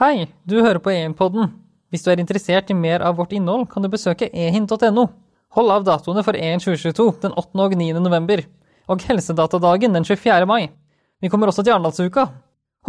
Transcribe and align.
Hei, 0.00 0.30
du 0.48 0.54
hører 0.64 0.78
på 0.80 0.88
EN-podden. 0.88 1.50
Hvis 1.92 2.06
du 2.06 2.08
er 2.08 2.20
interessert 2.22 2.70
i 2.72 2.74
mer 2.74 3.02
av 3.04 3.18
vårt 3.18 3.34
innhold, 3.36 3.66
kan 3.68 3.84
du 3.84 3.88
besøke 3.92 4.30
ehin.no. 4.32 5.02
Hold 5.58 5.72
av 5.74 5.82
datoene 5.84 6.22
for 6.24 6.38
EN 6.40 6.62
2022 6.64 7.04
den 7.26 7.34
8. 7.36 7.50
og 7.60 7.74
9. 7.76 7.88
november, 8.00 8.40
og 8.88 9.04
Helsedatadagen 9.04 9.98
den 9.98 10.08
24. 10.08 10.46
mai. 10.48 10.70
Vi 11.20 11.28
kommer 11.28 11.52
også 11.52 11.66
til 11.66 11.74
Arendalsuka. 11.74 12.24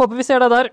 Håper 0.00 0.22
vi 0.22 0.24
ser 0.24 0.40
deg 0.40 0.54
der. 0.54 0.72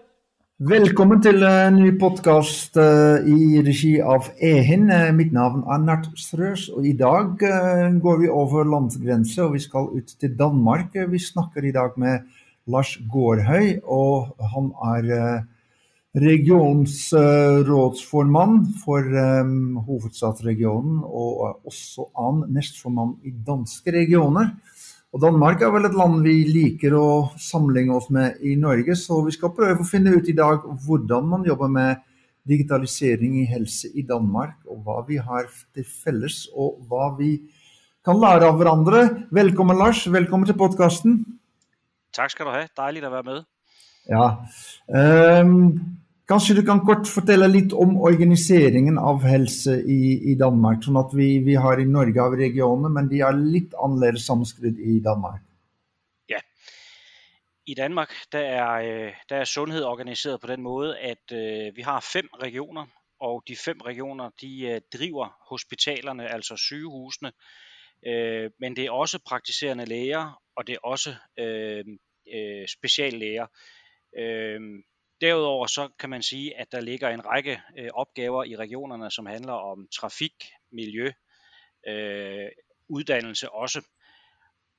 Velkommen 0.72 1.20
til 1.28 1.44
en 1.44 1.76
ny 1.82 1.92
podkast 2.00 2.80
eh, 2.80 3.28
i 3.28 3.60
regi 3.68 3.98
av 4.00 4.32
Ehin. 4.40 4.88
Eh, 4.96 5.12
mitt 5.20 5.36
navn 5.36 5.68
er 5.68 5.84
Nert 5.84 6.08
Strøs, 6.24 6.70
og 6.72 6.88
i 6.88 6.96
dag 6.96 7.36
går 8.00 8.24
vi 8.24 8.32
over 8.32 8.64
landsgrense 8.78 9.44
og 9.44 9.60
vi 9.60 9.66
skal 9.68 9.92
ut 9.92 10.16
til 10.16 10.40
Danmark. 10.40 10.96
Vi 10.96 11.20
snakker 11.20 11.68
i 11.68 11.76
dag 11.76 12.00
med 12.00 12.24
Lars 12.72 12.96
Gårdhøy, 13.12 13.82
og 13.84 14.38
han 14.56 14.76
er 14.96 15.48
regionsrådsformann 16.18 18.74
for 18.82 19.00
eh, 19.00 19.46
hovedstadsregionen, 19.86 21.04
og 21.06 21.46
er 21.46 21.54
også 21.70 22.10
annen 22.18 22.50
nestformann 22.56 23.20
i 23.22 23.32
danske 23.32 23.92
regioner. 23.94 24.50
Og 25.14 25.22
Danmark 25.22 25.62
er 25.62 25.70
vel 25.74 25.86
et 25.88 25.96
land 25.98 26.24
vi 26.26 26.46
liker 26.50 26.94
å 26.98 27.32
sammenligne 27.42 27.96
oss 27.98 28.10
med 28.14 28.34
i 28.46 28.56
Norge, 28.58 28.96
så 28.98 29.22
vi 29.26 29.32
skal 29.34 29.56
prøve 29.58 29.80
å 29.82 29.90
finne 29.90 30.12
ut 30.18 30.30
i 30.30 30.38
dag 30.38 30.60
hvordan 30.86 31.26
man 31.30 31.46
jobber 31.48 31.68
med 31.74 31.96
digitalisering 32.50 33.40
i 33.42 33.46
helse 33.50 33.88
i 33.94 34.02
Danmark, 34.06 34.56
og 34.70 34.78
hva 34.86 35.06
vi 35.08 35.18
har 35.22 35.46
til 35.76 35.86
felles, 35.86 36.50
og 36.54 36.78
hva 36.90 37.18
vi 37.18 37.40
kan 38.06 38.22
lære 38.22 38.46
av 38.50 38.56
hverandre. 38.62 39.28
Velkommen, 39.34 39.78
Lars. 39.78 40.08
Velkommen 40.10 40.46
til 40.50 40.58
podkasten. 40.58 41.26
Tak 42.16 42.30
skal 42.34 42.46
du 42.46 42.52
have. 42.56 42.68
Dejligt 42.78 43.06
at 43.06 43.12
være 43.14 43.28
med. 43.28 43.59
Ja. 44.08 44.26
Ehm, 44.96 45.80
kanskje 46.30 46.56
du 46.60 46.64
kan 46.66 46.82
kort 46.86 47.10
fortelle 47.10 47.50
litt 47.52 47.74
om 47.74 47.98
organiseringen 47.98 48.98
av 48.98 49.26
helse 49.28 49.80
i, 49.82 50.32
i 50.32 50.36
Danmark, 50.40 50.84
sånn 50.86 51.02
at 51.02 51.14
vi, 51.18 51.32
vi 51.46 51.58
har 51.60 51.82
i 51.82 51.88
Norge 51.90 52.24
av 52.24 52.38
regioner, 52.40 52.94
men 52.94 53.10
de 53.12 53.24
er 53.26 53.38
litt 53.38 53.76
annerledes 53.78 54.26
sammenskrudd 54.30 54.80
i 54.80 55.00
Danmark. 55.06 55.44
Ja. 56.30 56.40
I 57.70 57.76
Danmark 57.78 58.16
der 58.32 58.48
er, 58.62 58.86
øh, 58.86 59.20
der 59.30 59.44
er 59.44 59.50
sundhed 59.50 59.84
organiseret 59.84 60.42
på 60.42 60.48
den 60.48 60.64
måde, 60.64 60.98
at 60.98 61.34
uh, 61.34 61.76
vi 61.76 61.86
har 61.86 62.00
fem 62.14 62.30
regioner, 62.42 62.88
og 63.20 63.44
de 63.48 63.56
fem 63.56 63.82
regioner 63.82 64.30
de 64.42 64.62
øh, 64.62 64.82
driver 64.94 65.38
hospitalerne, 65.50 66.34
altså 66.34 66.56
sygehusene, 66.56 67.32
øh, 68.08 68.52
men 68.60 68.76
det 68.76 68.86
er 68.86 68.92
også 68.92 69.20
praktiserende 69.28 69.86
læger, 69.86 70.42
og 70.56 70.68
det 70.68 70.74
er 70.74 70.80
også 70.84 71.16
øh, 71.40 71.86
øh, 72.36 72.68
speciallæger. 72.68 73.46
Øh, 74.18 74.62
derudover 75.22 75.68
så 75.68 75.90
kan 76.00 76.10
man 76.10 76.24
sige, 76.24 76.58
at 76.58 76.72
der 76.72 76.82
ligger 76.82 77.10
en 77.10 77.26
række 77.26 77.62
øh, 77.78 77.90
opgaver 77.94 78.44
i 78.44 78.56
regionerne, 78.56 79.12
som 79.12 79.26
handler 79.26 79.54
om 79.54 79.88
trafik, 79.96 80.34
miljø, 80.72 81.12
øh, 81.88 82.50
uddannelse 82.90 83.52
også. 83.52 83.82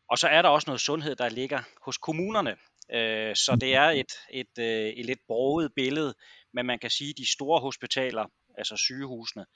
Og 0.09 0.19
så 0.19 0.29
er 0.29 0.43
der 0.43 0.49
også 0.49 0.71
noget 0.71 0.81
sundhed, 0.81 1.17
der 1.17 1.29
ligger 1.29 1.61
hos 1.85 1.99
kommunerne. 1.99 2.57
Øh, 2.93 3.37
så 3.37 3.57
det 3.61 3.75
er 3.75 3.89
et, 3.89 4.13
et, 4.31 4.59
øh, 4.59 4.87
et 4.87 5.07
lidt 5.07 5.21
broget 5.27 5.73
billede, 5.75 6.15
men 6.53 6.67
man 6.67 6.79
kan 6.79 6.91
sige, 6.91 7.11
at 7.11 7.19
de 7.19 7.33
store 7.33 7.61
hospitaler, 7.61 8.27
altså 8.59 8.77
sygehusene, 8.77 9.47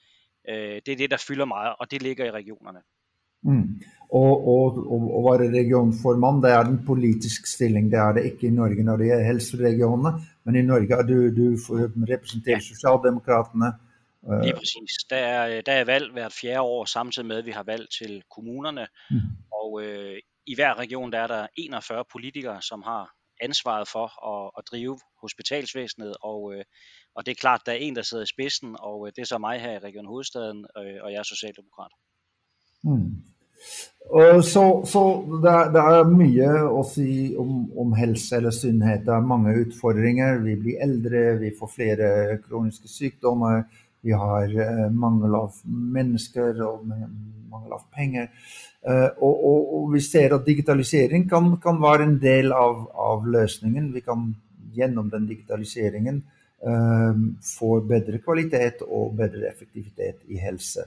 øh, 0.49 0.81
det 0.85 0.87
er 0.87 0.95
det, 0.95 1.11
der 1.11 1.17
fylder 1.27 1.45
meget, 1.45 1.75
og 1.79 1.91
det 1.91 2.01
ligger 2.01 2.25
i 2.25 2.31
regionerne. 2.31 2.81
Mm. 3.43 3.81
Og, 4.21 4.33
og, 4.53 4.63
og 5.15 5.21
være 5.25 5.49
regionformann, 5.59 6.43
det 6.43 6.51
er 6.51 6.59
en 6.65 6.85
politisk 6.85 7.47
stilling. 7.55 7.91
Det 7.91 7.99
er 7.99 8.11
det 8.13 8.25
ikke 8.25 8.47
i 8.47 8.49
Norge 8.49 8.83
når 8.83 8.97
det 8.97 9.05
gjelder 9.07 9.25
helseregionene, 9.31 10.11
men 10.43 10.55
i 10.55 10.61
Norge 10.61 10.93
er 10.99 11.03
du, 11.11 11.17
du 11.39 11.57
for- 11.65 12.13
representerer 12.13 12.59
Sosialdemokratene. 12.59 13.67
eh, 14.29 14.41
Lige 14.45 14.53
præcis. 14.61 14.91
Der 15.09 15.17
er, 15.17 15.61
der 15.61 15.71
er 15.73 15.85
valg 15.85 16.11
hvert 16.13 16.33
fjerde 16.41 16.61
år, 16.61 16.85
samtidig 16.85 17.27
med, 17.27 17.37
at 17.37 17.45
vi 17.45 17.51
har 17.51 17.63
valg 17.63 17.85
til 17.99 18.23
kommunerne. 18.35 18.87
Mm. 19.11 19.17
Og 19.61 19.83
øh, 19.83 20.17
i 20.47 20.55
hver 20.55 20.79
region, 20.79 21.11
der 21.11 21.19
er 21.19 21.27
der 21.27 21.47
41 21.57 22.03
politikere, 22.11 22.61
som 22.61 22.81
har 22.81 23.03
ansvaret 23.41 23.87
for 23.87 24.07
at, 24.33 24.51
at 24.57 24.63
drive 24.71 24.97
hospitalsvæsenet. 25.21 26.15
Og, 26.21 26.53
øh, 26.53 26.63
og 27.15 27.25
det 27.25 27.31
er 27.31 27.35
klart, 27.45 27.61
der 27.65 27.71
er 27.71 27.75
en, 27.75 27.95
der 27.95 28.01
sidder 28.01 28.23
i 28.23 28.27
spidsen, 28.35 28.75
og 28.79 29.07
øh, 29.07 29.11
det 29.15 29.21
er 29.21 29.25
så 29.25 29.37
mig 29.37 29.59
her 29.61 29.71
i 29.71 29.79
Region 29.87 30.05
Hovedstaden, 30.05 30.65
øh, 30.79 30.97
og 31.03 31.11
jeg 31.11 31.19
er 31.19 31.23
socialdemokrat. 31.23 31.91
Mm. 32.83 33.11
Så 34.45 34.63
så 34.85 35.01
det, 35.41 35.49
er, 35.49 35.71
det 35.73 35.81
er 35.81 36.09
mye 36.11 36.49
å 36.69 36.83
si 36.85 37.33
om, 37.41 37.63
om 37.81 37.95
helse 37.97 38.37
eller 38.37 38.53
sunnhet. 38.53 39.01
Det 39.07 39.15
er 39.15 39.25
mange 39.25 39.55
utfordringer. 39.63 40.37
Vi 40.43 40.53
blir 40.61 40.83
eldre, 40.85 41.23
vi 41.41 41.49
får 41.57 41.71
flere 41.73 42.11
kroniske 42.43 42.91
sykdommer. 42.91 43.63
Vi 44.05 44.13
har 44.13 44.45
eh, 44.45 44.85
mangel 44.93 45.33
av 45.39 45.57
mennesker 45.65 46.61
og 46.61 46.85
mangel 46.85 47.73
av 47.73 47.87
penger. 47.95 48.29
Eh, 48.85 49.09
og, 49.17 49.33
og, 49.33 49.61
og 49.79 49.87
vi 49.95 50.01
ser 50.05 50.35
at 50.35 50.45
digitalisering 50.45 51.25
kan, 51.29 51.55
kan 51.61 51.81
være 51.81 52.05
en 52.05 52.17
del 52.21 52.53
av, 52.53 52.83
av 52.93 53.25
løsningen. 53.25 53.89
Vi 53.95 54.03
kan 54.05 54.27
gjennom 54.75 55.09
den 55.09 55.25
digitaliseringen 55.31 56.21
eh, 56.61 57.23
få 57.55 57.79
bedre 57.89 58.21
kvalitet 58.21 58.85
og 58.85 59.15
bedre 59.17 59.49
effektivitet 59.49 60.21
i 60.29 60.37
helse. 60.43 60.85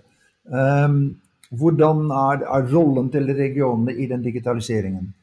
Um, 0.48 1.18
hvordan 1.50 1.96
er, 2.10 2.38
er 2.56 2.76
rollen 2.76 3.12
til 3.12 3.24
regionene 3.24 3.94
i 4.02 4.06
den 4.06 4.22
digitaliseringen? 4.22 5.14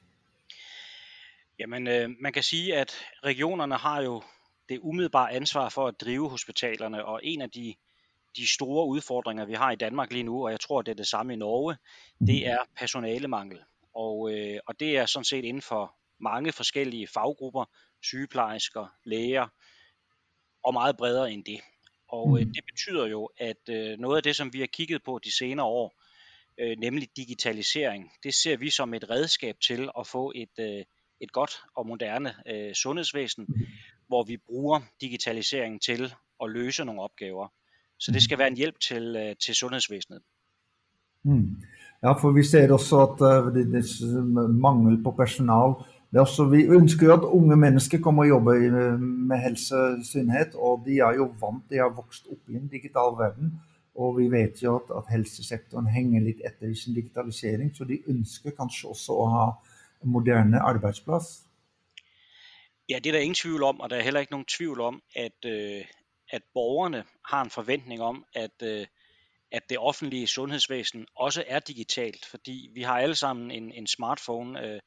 Jamen, 1.60 1.88
øh, 1.88 2.10
man 2.20 2.34
kan 2.34 2.44
sige, 2.44 2.76
at 2.76 2.92
regionerne 3.24 3.76
har 3.76 4.02
jo 4.02 4.22
det 4.70 4.80
umiddelbare 4.82 5.32
ansvar 5.32 5.70
for 5.70 5.88
at 5.88 6.02
drive 6.02 6.30
hospitalerne, 6.30 7.06
og 7.06 7.20
en 7.24 7.42
af 7.42 7.50
de, 7.50 7.76
de 8.38 8.48
store 8.48 8.88
udfordringer, 8.88 9.46
vi 9.46 9.54
har 9.54 9.72
i 9.72 9.76
Danmark 9.76 10.12
lige 10.12 10.24
nu, 10.24 10.46
og 10.46 10.52
jeg 10.52 10.60
tror, 10.60 10.82
det 10.82 10.92
er 10.92 10.96
det 10.96 11.08
samme 11.08 11.34
i 11.34 11.36
Norge, 11.36 11.76
det 12.28 12.48
er 12.48 12.58
personalemangel. 12.78 13.60
Og, 13.96 14.32
øh, 14.34 14.60
og 14.68 14.80
det 14.80 14.98
er 14.98 15.06
sådan 15.06 15.24
set 15.26 15.46
inden 15.46 15.62
for 15.62 15.96
mange 16.20 16.52
forskellige 16.52 17.08
faggrupper, 17.08 17.66
sygeplejersker, 18.04 18.88
læger, 19.04 19.48
og 20.64 20.74
meget 20.74 20.98
bredere 20.98 21.32
end 21.32 21.44
det. 21.44 21.60
Og 22.08 22.40
øh, 22.40 22.46
Mhm. 22.46 22.54
det 22.54 22.66
betyder 22.66 23.06
jo, 23.08 23.30
at 23.38 23.70
øh, 23.70 24.00
noget 24.00 24.18
af 24.18 24.24
det, 24.24 24.36
som 24.36 24.54
vi 24.54 24.60
har 24.60 24.68
kigget 24.68 25.04
på 25.04 25.20
de 25.24 25.38
senere 25.38 25.66
år, 25.66 25.94
øh, 26.60 26.78
nemlig 26.78 27.10
digitalisering, 27.18 28.12
det 28.24 28.34
ser 28.34 28.58
vi 28.58 28.70
som 28.70 28.94
et 28.94 29.10
redskab 29.10 29.56
til 29.68 29.90
at 30.00 30.08
få 30.08 30.32
et, 30.36 30.60
øh, 30.60 30.84
et 31.22 31.32
godt 31.32 31.52
og 31.76 31.88
moderne 31.88 32.34
øh, 32.52 32.74
sundhedsvæsen, 32.74 33.48
hvor 34.08 34.24
vi 34.24 34.38
bruger 34.38 34.80
digitalisering 35.02 35.82
til 35.82 36.14
at 36.44 36.50
løse 36.50 36.86
nogle 36.86 37.02
opgaver. 37.02 37.48
Så 38.00 38.12
det 38.12 38.24
skal 38.24 38.38
være 38.38 38.48
en 38.48 38.58
hjælp 38.58 38.80
til, 38.80 39.16
øh, 39.16 39.36
til 39.46 39.56
sundhedsvæsenet. 39.56 40.22
Mm. 41.24 41.56
Ja, 42.04 42.12
for 42.12 42.32
vi 42.32 42.44
ser 42.44 42.74
også 42.74 42.96
at 43.08 43.20
eh, 43.30 43.54
det, 43.56 43.76
er 43.76 44.48
mangel 44.48 45.04
på 45.04 45.12
personal. 45.12 45.70
Det 46.12 46.18
er 46.18 46.22
også, 46.22 46.46
vi 46.46 46.64
ønsker 46.64 47.08
jo 47.08 47.14
at 47.14 47.24
unge 47.24 47.56
mennesker 47.56 48.00
kommer 48.00 48.24
og 48.24 48.30
jobber 48.30 48.54
øh, 48.54 49.00
med 49.00 49.38
helse 49.38 49.76
og 49.76 50.66
og 50.68 50.84
de 50.86 50.92
er 51.00 51.14
jo 51.16 51.26
vant, 51.42 51.64
de 51.70 51.76
har 51.76 51.96
vokst 51.96 52.28
opp 52.32 52.50
i 52.50 52.54
en 52.54 52.68
digital 52.68 53.12
verden. 53.22 53.62
Og 53.96 54.18
vi 54.18 54.28
vet 54.32 54.64
jo 54.64 54.76
at, 54.76 54.92
at 54.98 55.12
helsesektoren 55.12 55.88
henger 55.88 56.24
litt 56.26 56.42
etter 56.46 56.72
i 56.72 56.76
sin 56.76 56.96
digitalisering, 56.96 57.72
så 57.76 57.88
de 57.88 58.02
ønsker 58.12 58.56
kanskje 58.58 58.90
også 58.92 59.16
å 59.16 59.28
ha 59.32 59.46
en 60.04 60.12
moderne 60.12 60.60
arbeidsplass. 60.60 61.46
Ja, 62.90 63.00
det 63.00 63.10
er 63.10 63.14
der 63.14 63.20
ingen 63.20 63.36
tvivl 63.36 63.64
om, 63.64 63.80
og 63.80 63.90
der 63.90 63.98
er 63.98 64.02
heller 64.02 64.20
ikke 64.20 64.34
nogen 64.34 64.46
tvivl 64.46 64.82
om, 64.82 65.02
at, 65.16 65.46
øh, 65.46 65.86
at 66.30 66.44
borgerne 66.54 67.04
har 67.26 67.42
en 67.42 67.50
forventning 67.50 68.02
om, 68.02 68.26
at, 68.34 68.62
øh, 68.64 68.88
at 69.52 69.70
det 69.70 69.78
offentlige 69.80 70.28
sundhedsvæsen 70.28 71.06
også 71.16 71.44
er 71.48 71.60
digitalt, 71.60 72.26
fordi 72.26 72.70
vi 72.74 72.82
har 72.82 73.00
alle 73.00 73.16
sammen 73.16 73.52
en, 73.52 73.72
en 73.72 73.88
smartphone 73.88 74.66
øh, 74.66 74.80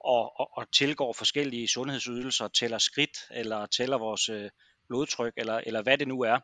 og, 0.00 0.40
og, 0.40 0.48
og 0.52 0.72
tilgår 0.72 1.12
forskellige 1.12 1.68
sundhedsydelser, 1.68 2.48
tæller 2.48 2.78
skridt 2.78 3.18
eller 3.30 3.66
tæller 3.66 3.98
vores 3.98 4.28
øh, 4.28 4.50
blodtryk 4.88 5.32
eller, 5.36 5.60
eller 5.66 5.82
hvad 5.82 5.98
det 5.98 6.08
nu 6.08 6.20
er. 6.20 6.38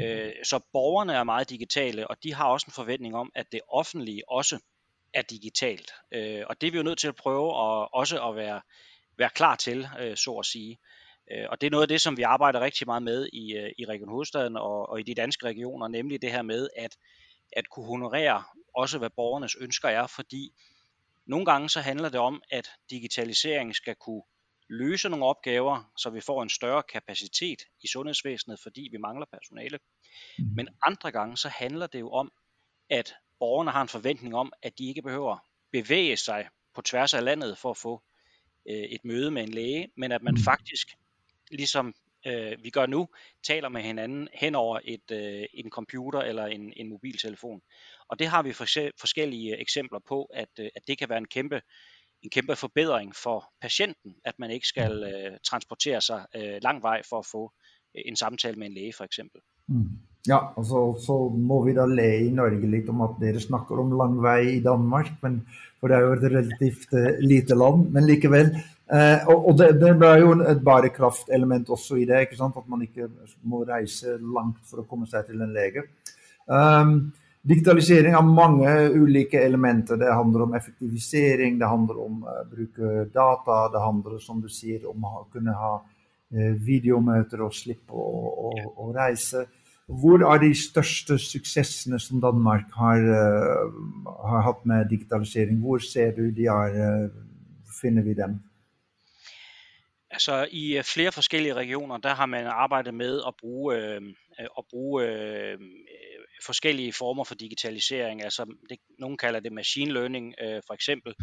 Øh, 0.00 0.32
så 0.44 0.60
borgerne 0.72 1.12
er 1.14 1.24
meget 1.24 1.50
digitale, 1.50 2.08
og 2.08 2.16
de 2.22 2.34
har 2.34 2.48
også 2.48 2.64
en 2.68 2.72
forventning 2.72 3.14
om, 3.14 3.32
at 3.34 3.52
det 3.52 3.60
offentlige 3.68 4.22
også 4.28 4.58
er 5.14 5.22
digitalt. 5.22 5.92
Øh, 6.12 6.42
og 6.46 6.60
det 6.60 6.66
er 6.66 6.70
vi 6.70 6.76
jo 6.76 6.82
nødt 6.82 6.98
til 6.98 7.08
at 7.08 7.16
prøve 7.16 7.48
at, 7.48 7.88
også 7.92 8.28
at 8.28 8.36
være, 8.36 8.60
være 9.18 9.30
klar 9.30 9.56
til, 9.56 9.88
øh, 10.00 10.16
så 10.16 10.32
at 10.32 10.46
sige. 10.46 10.78
Øh, 11.32 11.46
og 11.50 11.60
det 11.60 11.66
er 11.66 11.70
noget 11.70 11.82
af 11.84 11.88
det, 11.88 12.00
som 12.00 12.16
vi 12.16 12.22
arbejder 12.22 12.60
rigtig 12.60 12.86
meget 12.86 13.02
med 13.02 13.28
i, 13.32 13.56
øh, 13.56 13.72
i 13.78 13.84
Region 13.84 14.08
Hovedstaden 14.08 14.56
og, 14.56 14.88
og 14.88 15.00
i 15.00 15.02
de 15.02 15.14
danske 15.14 15.46
regioner, 15.46 15.88
nemlig 15.88 16.22
det 16.22 16.32
her 16.32 16.42
med 16.42 16.68
at, 16.76 16.96
at 17.52 17.68
kunne 17.70 17.86
honorere 17.86 18.44
også, 18.74 18.98
hvad 18.98 19.10
borgernes 19.10 19.56
ønsker 19.60 19.88
er, 19.88 20.06
fordi 20.06 20.52
nogle 21.26 21.46
gange 21.46 21.68
så 21.68 21.80
handler 21.80 22.08
det 22.08 22.20
om, 22.20 22.42
at 22.50 22.68
digitalisering 22.90 23.74
skal 23.74 23.94
kunne 23.94 24.22
løse 24.68 25.08
nogle 25.08 25.24
opgaver, 25.24 25.92
så 25.96 26.10
vi 26.10 26.20
får 26.20 26.42
en 26.42 26.48
større 26.48 26.82
kapacitet 26.82 27.62
i 27.82 27.86
sundhedsvæsenet, 27.86 28.60
fordi 28.62 28.88
vi 28.92 28.96
mangler 28.98 29.26
personale. 29.32 29.78
Men 30.56 30.68
andre 30.86 31.12
gange 31.12 31.36
så 31.36 31.48
handler 31.48 31.86
det 31.86 32.00
jo 32.00 32.10
om, 32.10 32.32
at 32.90 33.14
borgerne 33.38 33.70
har 33.70 33.82
en 33.82 33.88
forventning 33.88 34.34
om, 34.34 34.52
at 34.62 34.78
de 34.78 34.88
ikke 34.88 35.02
behøver 35.02 35.38
bevæge 35.72 36.16
sig 36.16 36.48
på 36.74 36.82
tværs 36.82 37.14
af 37.14 37.24
landet 37.24 37.58
for 37.58 37.70
at 37.70 37.76
få 37.76 38.02
øh, 38.68 38.84
et 38.84 39.04
møde 39.04 39.30
med 39.30 39.42
en 39.42 39.54
læge, 39.54 39.88
men 39.96 40.12
at 40.12 40.22
man 40.22 40.38
faktisk 40.44 40.88
ligesom 41.50 41.94
øh, 42.26 42.64
vi 42.64 42.70
gør 42.70 42.86
nu, 42.86 43.08
taler 43.42 43.68
med 43.68 43.82
hinanden 43.82 44.28
hen 44.34 44.54
over 44.54 44.80
et, 44.84 45.10
øh, 45.10 45.46
en 45.54 45.70
computer 45.70 46.20
eller 46.20 46.46
en, 46.46 46.72
en 46.76 46.88
mobiltelefon. 46.88 47.62
Og 48.08 48.18
det 48.18 48.26
har 48.26 48.42
vi 48.42 48.52
forskellige 49.00 49.60
eksempler 49.60 49.98
på, 50.08 50.24
at, 50.24 50.48
øh, 50.60 50.68
at 50.74 50.82
det 50.86 50.98
kan 50.98 51.08
være 51.08 51.18
en 51.18 51.28
kæmpe, 51.28 51.62
en 52.26 52.34
kæmpe 52.36 52.56
forbedring 52.56 53.10
for 53.24 53.38
patienten, 53.62 54.10
at 54.24 54.34
man 54.38 54.50
ikke 54.50 54.66
skal 54.66 54.92
øh, 55.12 55.32
transportere 55.50 56.00
sig 56.00 56.20
øh, 56.36 56.56
lang 56.66 56.82
vej 56.82 56.98
for 57.08 57.18
at 57.22 57.26
få 57.34 57.42
øh, 57.96 58.02
en 58.10 58.16
samtale 58.16 58.56
med 58.58 58.66
en 58.66 58.74
læge 58.74 58.94
for 58.98 59.04
eksempel. 59.04 59.40
Mm. 59.68 59.90
Ja, 60.28 60.38
og 60.58 60.64
så, 60.70 60.80
så 61.06 61.16
må 61.50 61.60
vi 61.64 61.74
da 61.74 61.84
le 61.86 62.08
i 62.26 62.30
Norge 62.34 62.70
litt 62.70 62.88
om 62.90 63.04
at 63.06 63.18
dere 63.20 63.42
snakker 63.42 63.78
om 63.78 63.92
lang 64.00 64.16
vei 64.22 64.56
i 64.56 64.62
Danmark, 64.62 65.12
men, 65.22 65.36
for 65.78 65.90
det 65.90 65.96
er 65.96 66.02
jo 66.02 66.16
et 66.16 66.24
relativt 66.24 66.96
uh, 66.98 67.20
lite 67.22 67.54
land, 67.54 67.84
men 67.94 68.08
likevel. 68.08 68.50
Uh, 68.90 69.22
og, 69.30 69.46
og 69.50 69.60
det, 69.60 69.68
det 69.78 69.92
er 70.08 70.24
jo 70.24 70.32
et 70.42 70.64
bærekraftelement 70.66 71.70
også 71.70 72.00
i 72.02 72.08
det, 72.10 72.24
ikke 72.26 72.40
sant? 72.40 72.58
at 72.58 72.66
man 72.72 72.82
ikke 72.82 73.06
må 73.46 73.62
reise 73.70 74.16
langt 74.18 74.58
for 74.66 74.82
å 74.82 74.88
komme 74.90 75.06
seg 75.10 75.30
til 75.30 75.46
en 75.46 75.54
lege. 75.54 75.86
Um, 76.50 76.98
digitalisering 77.48 78.14
har 78.14 78.24
mange 78.26 78.70
ulike 78.94 79.40
elementer. 79.40 79.98
Det 80.00 80.14
handler 80.14 80.46
om 80.46 80.54
effektivisering, 80.58 81.58
det 81.60 81.68
handler 81.70 82.00
om 82.06 82.24
å 82.24 82.38
uh, 82.40 82.48
bruke 82.50 83.04
data, 83.14 83.60
det 83.72 83.82
handler 83.84 84.18
som 84.22 84.40
du 84.42 84.48
sier 84.52 84.88
om 84.90 85.06
å 85.06 85.26
kunne 85.32 85.54
ha 85.54 85.76
eh, 85.78 86.56
videomøter 86.66 87.44
og 87.46 87.54
slippe 87.54 87.94
å, 87.94 88.32
å, 88.48 88.50
å 88.86 88.88
reise. 88.96 89.46
Hvor 89.86 90.24
er 90.26 90.42
de 90.42 90.50
største 90.58 91.14
suksessene 91.22 92.00
som 92.02 92.18
Danmark 92.22 92.74
har, 92.74 93.06
uh, 93.06 94.10
har 94.32 94.42
hatt 94.48 94.66
med 94.66 94.90
digitalisering? 94.90 95.62
Hvor 95.62 95.82
ser 95.82 96.16
du 96.18 96.26
de 96.34 96.50
er, 96.50 96.80
uh, 96.82 97.70
finder 97.80 98.02
vi 98.02 98.18
dem? 98.18 98.40
Altså 100.16 100.46
i 100.50 100.80
flere 100.94 101.12
forskellige 101.12 101.54
regioner, 101.54 101.98
der 101.98 102.14
har 102.14 102.26
man 102.26 102.46
arbejdet 102.46 102.94
med 102.94 103.20
at 103.26 103.34
bruge, 103.40 103.76
øh, 103.76 104.02
at 104.58 104.64
bruge 104.70 105.04
øh, 105.04 105.58
forskellige 106.44 106.92
former 106.92 107.24
for 107.24 107.34
digitalisering. 107.34 108.22
Altså 108.24 108.56
det, 108.70 108.78
nogen 108.98 109.16
kalder 109.16 109.40
det 109.40 109.52
machine 109.52 109.92
learning 109.92 110.34
øh, 110.40 110.62
for 110.66 110.74
eksempel. 110.74 111.14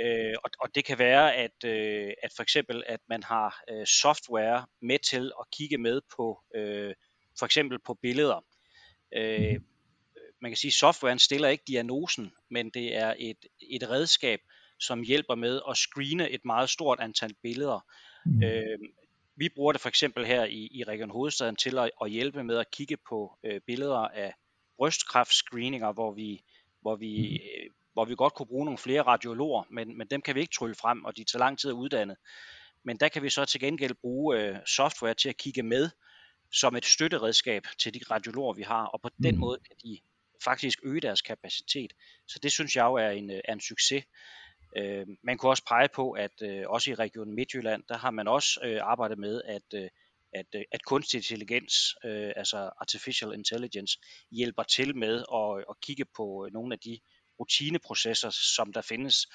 Øh, 0.00 0.34
og, 0.44 0.50
og 0.60 0.74
det 0.74 0.84
kan 0.84 0.98
være, 0.98 1.34
at, 1.34 1.64
øh, 1.64 2.12
at 2.22 2.30
for 2.36 2.42
eksempel 2.42 2.82
at 2.86 3.00
man 3.08 3.22
har 3.22 3.62
øh, 3.70 3.86
software 3.86 4.66
med 4.82 4.98
til 4.98 5.32
at 5.40 5.46
kigge 5.52 5.78
med 5.78 6.00
på 6.16 6.42
øh, 6.54 6.94
for 7.38 7.46
eksempel 7.46 7.78
på 7.86 7.94
billeder. 8.02 8.44
Øh, 9.16 9.60
man 10.42 10.50
kan 10.50 10.56
sige, 10.56 10.68
at 10.68 10.74
softwaren 10.74 11.18
stiller 11.18 11.48
ikke 11.48 11.64
diagnosen, 11.68 12.32
men 12.50 12.70
det 12.70 12.96
er 12.96 13.14
et, 13.18 13.46
et 13.70 13.90
redskab, 13.90 14.40
som 14.80 15.02
hjælper 15.02 15.34
med 15.34 15.60
at 15.70 15.76
screene 15.76 16.30
et 16.30 16.44
meget 16.44 16.70
stort 16.70 17.00
antal 17.00 17.34
billeder. 17.42 17.80
Mm. 18.26 18.42
Øh, 18.42 18.78
vi 19.36 19.48
bruger 19.48 19.72
det 19.72 19.80
for 19.80 19.88
eksempel 19.88 20.26
her 20.26 20.44
i, 20.44 20.68
i 20.72 20.84
Region 20.84 21.10
Hovedstaden 21.10 21.56
til 21.56 21.78
at, 21.78 21.90
at 22.02 22.10
hjælpe 22.10 22.44
med 22.44 22.58
at 22.58 22.70
kigge 22.70 22.96
på 23.08 23.38
øh, 23.44 23.60
billeder 23.66 23.98
af 23.98 24.34
brystkræftscreeninger, 24.76 25.92
hvor 25.92 26.12
vi, 26.12 26.44
hvor, 26.80 26.96
vi, 26.96 27.40
mhm. 27.42 27.64
øh, 27.64 27.70
hvor 27.92 28.04
vi 28.04 28.14
godt 28.14 28.34
kunne 28.34 28.46
bruge 28.46 28.64
nogle 28.64 28.78
flere 28.78 29.02
radiologer, 29.02 29.62
men, 29.70 29.98
men 29.98 30.06
dem 30.06 30.22
kan 30.22 30.34
vi 30.34 30.40
ikke 30.40 30.54
trylle 30.54 30.74
frem, 30.74 31.04
og 31.04 31.16
de 31.16 31.24
tager 31.24 31.38
lang 31.38 31.58
tid 31.58 31.70
at 31.70 31.74
uddanne. 31.74 32.16
Men 32.84 32.96
der 32.96 33.08
kan 33.08 33.22
vi 33.22 33.30
så 33.30 33.44
til 33.44 33.60
gengæld 33.60 33.94
bruge 33.94 34.38
øh, 34.38 34.56
software 34.66 35.14
til 35.14 35.28
at 35.28 35.36
kigge 35.36 35.62
med 35.62 35.90
som 36.52 36.76
et 36.76 36.84
støtteredskab 36.84 37.62
til 37.78 37.94
de 37.94 38.00
radiologer, 38.10 38.54
vi 38.54 38.62
har, 38.62 38.84
og 38.84 39.00
på 39.02 39.08
den 39.22 39.34
mm. 39.34 39.40
måde 39.40 39.58
kan 39.66 39.76
de 39.84 40.00
faktisk 40.44 40.78
øge 40.82 41.00
deres 41.00 41.22
kapacitet. 41.22 41.92
Så 42.28 42.38
det 42.42 42.52
synes 42.52 42.76
jeg 42.76 42.84
jo 42.84 42.94
er 42.94 43.10
en, 43.10 43.30
er 43.30 43.52
en 43.52 43.60
succes. 43.60 44.04
Øh, 44.76 45.06
man 45.22 45.38
kunne 45.38 45.50
også 45.50 45.64
pege 45.68 45.88
på, 45.94 46.10
at 46.10 46.42
øh, 46.42 46.64
også 46.68 46.90
i 46.90 46.94
Region 46.94 47.34
Midtjylland, 47.34 47.82
der 47.88 47.96
har 47.96 48.10
man 48.10 48.28
også 48.28 48.60
øh, 48.62 48.80
arbejdet 48.82 49.18
med, 49.18 49.42
at, 49.44 49.62
øh, 49.74 49.90
at, 50.32 50.46
øh, 50.54 50.62
at 50.72 50.84
kunstig 50.84 51.18
intelligens, 51.18 51.74
øh, 52.04 52.32
altså 52.36 52.70
artificial 52.80 53.32
intelligence, 53.34 53.98
hjælper 54.30 54.62
til 54.62 54.96
med 54.96 55.24
at, 55.34 55.64
at 55.70 55.80
kigge 55.82 56.04
på 56.16 56.48
nogle 56.52 56.74
af 56.74 56.78
de 56.78 57.00
rutineprocesser, 57.40 58.30
som 58.30 58.72
der 58.72 58.82
findes. 58.82 59.26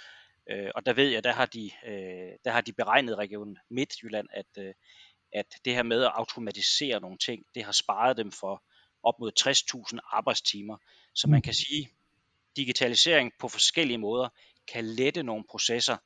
Øh, 0.51 0.71
og 0.75 0.85
der 0.85 0.93
ved 0.93 1.09
jeg, 1.09 1.23
der 1.23 1.31
har 1.31 1.45
de, 1.45 1.71
øh, 1.85 2.31
der 2.45 2.51
har 2.51 2.61
de 2.61 2.73
beregnet 2.73 3.17
Region 3.17 3.57
Midtjylland, 3.69 4.27
at, 4.33 4.57
øh, 4.57 4.73
at 5.33 5.45
det 5.65 5.75
her 5.75 5.83
med 5.83 6.03
at 6.03 6.11
automatisere 6.15 6.99
nogle 6.99 7.17
ting, 7.17 7.45
det 7.55 7.63
har 7.63 7.71
sparet 7.71 8.17
dem 8.17 8.31
for 8.31 8.63
op 9.03 9.19
mod 9.19 9.31
60.000 9.39 9.99
arbejdstimer. 10.11 10.77
Så 11.15 11.27
man 11.27 11.37
mm. 11.37 11.41
kan 11.41 11.53
sige, 11.53 11.89
digitalisering 12.55 13.31
på 13.39 13.47
forskellige 13.47 13.97
måder 13.97 14.29
kan 14.73 14.85
lette 14.85 15.23
nogle 15.23 15.43
processer, 15.51 15.97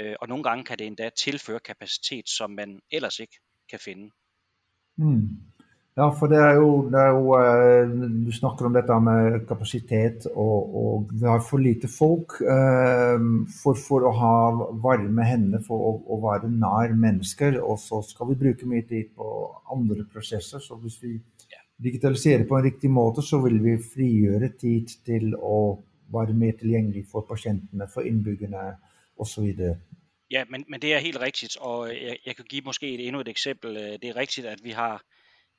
øh, 0.00 0.14
og 0.20 0.28
nogle 0.28 0.44
gange 0.44 0.64
kan 0.64 0.78
det 0.78 0.86
endda 0.86 1.10
tilføre 1.10 1.60
kapacitet, 1.60 2.28
som 2.28 2.50
man 2.50 2.80
ellers 2.90 3.18
ikke 3.18 3.38
kan 3.70 3.78
finde. 3.84 4.10
Mm. 4.96 5.28
Ja, 5.92 6.06
for 6.16 6.30
det 6.32 6.38
er 6.40 6.54
jo, 6.56 6.68
det 6.88 7.00
er 7.00 7.10
jo 7.12 7.34
eh, 7.36 7.90
Du 8.24 8.30
snakker 8.32 8.64
om 8.64 8.72
dette 8.72 8.96
med 9.04 9.42
kapasitet, 9.48 10.24
og, 10.32 10.76
og 10.82 11.10
vi 11.12 11.26
har 11.28 11.42
for 11.44 11.60
lite 11.60 11.88
folk 11.98 12.38
eh, 12.40 13.26
for, 13.58 13.76
for, 13.76 14.06
å 14.08 14.14
ha 14.16 14.36
varme 14.86 15.26
hender, 15.28 15.60
for 15.66 15.84
å, 15.90 15.92
å, 16.08 16.18
være 16.24 16.48
nær 16.48 16.96
mennesker. 16.96 17.60
Og 17.60 17.76
så 17.82 18.00
skal 18.08 18.32
vi 18.32 18.38
bruke 18.40 18.68
mye 18.70 18.86
tid 18.88 19.12
på 19.12 19.28
andre 19.76 20.06
prosesser. 20.08 20.64
Så 20.64 20.80
hvis 20.80 20.96
vi 21.04 21.18
digitaliserer 21.82 22.48
på 22.48 22.56
en 22.56 22.64
riktig 22.70 22.88
måte, 22.90 23.20
så 23.20 23.42
vil 23.44 23.60
vi 23.60 23.76
frigjøre 23.76 24.54
tid 24.56 24.96
til 25.04 25.34
å 25.36 25.58
være 26.12 26.34
mer 26.34 26.52
tilgjengelig 26.58 27.04
for 27.12 27.26
pasientene, 27.30 27.88
for 27.94 28.00
innbyggerne 28.00 28.76
osv. 29.18 29.54
Ja, 30.30 30.44
men, 30.50 30.64
men 30.68 30.82
det 30.82 30.94
er 30.94 30.98
helt 30.98 31.20
rigtigt, 31.20 31.56
og 31.60 31.88
jeg, 31.88 32.16
jeg 32.26 32.36
kan 32.36 32.44
give 32.48 32.62
måske 32.64 32.94
et, 32.94 33.06
endnu 33.06 33.20
et 33.20 33.28
eksempel. 33.28 33.74
Det 33.74 34.04
er 34.04 34.16
rigtigt, 34.16 34.46
at 34.46 34.60
vi 34.64 34.70
har 34.70 35.02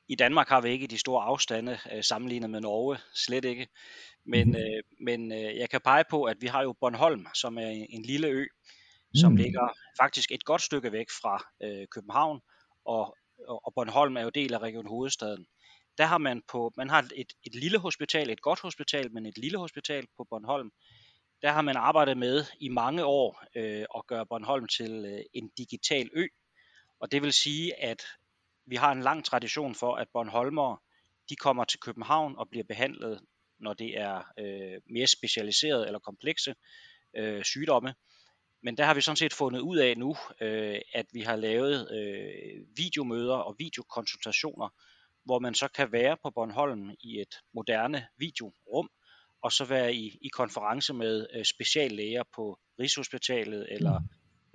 i 0.08 0.14
Danmark 0.14 0.48
har 0.48 0.60
vi 0.60 0.68
ikke 0.68 0.86
de 0.86 0.98
store 0.98 1.24
afstande 1.24 1.78
øh, 1.92 2.02
sammenlignet 2.02 2.50
med 2.50 2.60
Norge, 2.60 2.98
slet 3.14 3.44
ikke. 3.44 3.68
Men, 4.26 4.48
mm. 4.48 4.56
øh, 4.56 4.82
men 5.00 5.32
øh, 5.32 5.56
jeg 5.56 5.70
kan 5.70 5.80
pege 5.84 6.04
på, 6.10 6.24
at 6.24 6.36
vi 6.40 6.46
har 6.46 6.62
jo 6.62 6.72
Bornholm, 6.80 7.26
som 7.34 7.58
er 7.58 7.66
en, 7.66 7.86
en 7.90 8.02
lille 8.02 8.28
ø, 8.28 8.46
som 9.14 9.32
mm. 9.32 9.36
ligger 9.36 9.68
faktisk 10.00 10.32
et 10.32 10.44
godt 10.44 10.62
stykke 10.62 10.92
væk 10.92 11.06
fra 11.22 11.44
øh, 11.62 11.86
København, 11.90 12.40
og, 12.84 13.16
og, 13.48 13.66
og 13.66 13.72
Bornholm 13.74 14.16
er 14.16 14.22
jo 14.22 14.30
del 14.30 14.54
af 14.54 14.58
Region 14.58 14.86
Hovedstaden. 14.86 15.46
Der 15.98 16.04
har 16.04 16.18
man 16.18 16.42
på, 16.48 16.72
man 16.76 16.90
har 16.90 17.08
et, 17.16 17.32
et 17.44 17.54
lille 17.54 17.78
hospital, 17.78 18.30
et 18.30 18.40
godt 18.40 18.60
hospital, 18.60 19.12
men 19.12 19.26
et 19.26 19.38
lille 19.38 19.58
hospital 19.58 20.06
på 20.16 20.24
Bornholm. 20.30 20.72
Der 21.42 21.52
har 21.52 21.62
man 21.62 21.76
arbejdet 21.76 22.16
med 22.16 22.44
i 22.60 22.68
mange 22.68 23.04
år 23.04 23.44
øh, 23.56 23.84
at 23.96 24.06
gøre 24.06 24.26
Bornholm 24.26 24.68
til 24.68 25.04
øh, 25.06 25.20
en 25.32 25.48
digital 25.58 26.10
ø. 26.14 26.26
Og 27.00 27.12
det 27.12 27.22
vil 27.22 27.32
sige, 27.32 27.82
at 27.82 28.02
vi 28.66 28.76
har 28.76 28.92
en 28.92 29.02
lang 29.02 29.24
tradition 29.24 29.74
for, 29.74 29.94
at 29.94 30.08
Bornholmere 30.12 30.78
de 31.28 31.36
kommer 31.36 31.64
til 31.64 31.80
København 31.80 32.36
og 32.36 32.48
bliver 32.50 32.64
behandlet, 32.64 33.20
når 33.58 33.74
det 33.74 33.98
er 33.98 34.22
øh, 34.38 34.80
mere 34.86 35.06
specialiseret 35.06 35.86
eller 35.86 35.98
komplekse 35.98 36.54
øh, 37.16 37.44
sygdomme. 37.44 37.94
Men 38.62 38.76
der 38.76 38.84
har 38.84 38.94
vi 38.94 39.00
sådan 39.00 39.16
set 39.16 39.32
fundet 39.32 39.60
ud 39.60 39.76
af 39.76 39.98
nu, 39.98 40.16
øh, 40.40 40.80
at 40.92 41.06
vi 41.12 41.20
har 41.20 41.36
lavet 41.36 41.90
øh, 41.92 42.66
videomøder 42.76 43.36
og 43.36 43.56
videokonsultationer, 43.58 44.68
hvor 45.24 45.38
man 45.38 45.54
så 45.54 45.68
kan 45.68 45.92
være 45.92 46.16
på 46.22 46.30
Bornholm 46.30 46.90
i 46.90 47.20
et 47.20 47.34
moderne 47.54 48.06
videorum, 48.18 48.88
og 49.42 49.52
så 49.52 49.64
være 49.64 49.94
i, 49.94 50.18
i 50.22 50.28
konference 50.28 50.94
med 50.94 51.26
øh, 51.34 51.44
speciallæger 51.44 52.22
på 52.34 52.58
Rigshospitalet 52.80 53.66
eller 53.70 54.00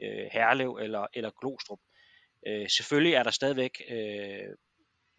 øh, 0.04 0.28
Herlev 0.32 0.78
eller, 0.82 1.08
eller 1.14 1.32
Glostrup. 1.42 1.80
Øh, 2.48 2.70
selvfølgelig 2.70 3.14
er 3.14 3.24
der 3.24 3.32
stadigvæk 3.32 3.72
øh, 3.90 4.56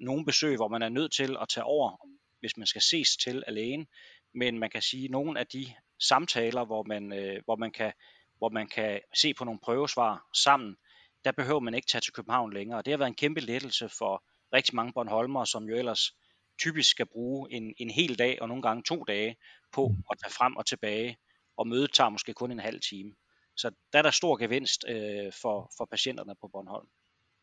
nogle 0.00 0.24
besøg, 0.24 0.56
hvor 0.56 0.68
man 0.68 0.82
er 0.82 0.88
nødt 0.88 1.12
til 1.12 1.36
at 1.40 1.48
tage 1.48 1.64
over, 1.64 1.96
hvis 2.40 2.56
man 2.56 2.66
skal 2.66 2.82
ses 2.82 3.16
til 3.16 3.42
af 3.46 3.54
lægen, 3.54 3.86
men 4.34 4.58
man 4.58 4.70
kan 4.70 4.82
sige, 4.82 5.04
at 5.04 5.10
nogle 5.10 5.40
af 5.40 5.46
de 5.46 5.66
samtaler, 6.00 6.64
hvor 6.64 6.82
man, 6.82 7.12
øh, 7.12 7.42
hvor 7.44 7.56
man, 7.56 7.72
kan, 7.72 7.92
hvor 8.38 8.48
man 8.48 8.68
kan 8.68 9.00
se 9.14 9.34
på 9.34 9.44
nogle 9.44 9.60
prøvesvar 9.62 10.28
sammen, 10.34 10.76
der 11.24 11.32
behøver 11.32 11.60
man 11.60 11.74
ikke 11.74 11.86
tage 11.86 12.00
til 12.00 12.12
København 12.12 12.52
længere. 12.52 12.82
Det 12.82 12.90
har 12.90 12.98
været 12.98 13.08
en 13.08 13.14
kæmpe 13.14 13.40
lettelse 13.40 13.88
for 13.98 14.24
rigtig 14.52 14.76
mange 14.76 14.92
Bornholmere, 14.92 15.46
som 15.46 15.64
jo 15.64 15.76
ellers 15.76 16.12
typisk 16.58 16.90
skal 16.90 17.06
bruge 17.06 17.52
en, 17.52 17.74
en 17.78 17.90
hel 17.90 18.18
dag 18.18 18.42
og 18.42 18.48
nogle 18.48 18.62
gange 18.62 18.82
to 18.82 19.04
dage 19.08 19.36
på 19.72 19.88
mm. 19.88 20.02
at 20.10 20.18
tage 20.22 20.32
frem 20.32 20.56
og 20.56 20.66
tilbage, 20.66 21.16
og 21.58 21.68
mødet 21.68 21.92
tager 21.92 22.10
måske 22.10 22.32
kun 22.32 22.50
en 22.50 22.58
halv 22.58 22.80
time. 22.90 23.12
Så 23.56 23.70
der 23.92 23.98
er 23.98 24.02
der 24.02 24.10
stor 24.10 24.36
gevinst 24.36 24.84
øh, 24.88 25.32
for, 25.42 25.70
for 25.76 25.84
patienterne 25.90 26.34
på 26.40 26.48
Bornholm. 26.52 26.88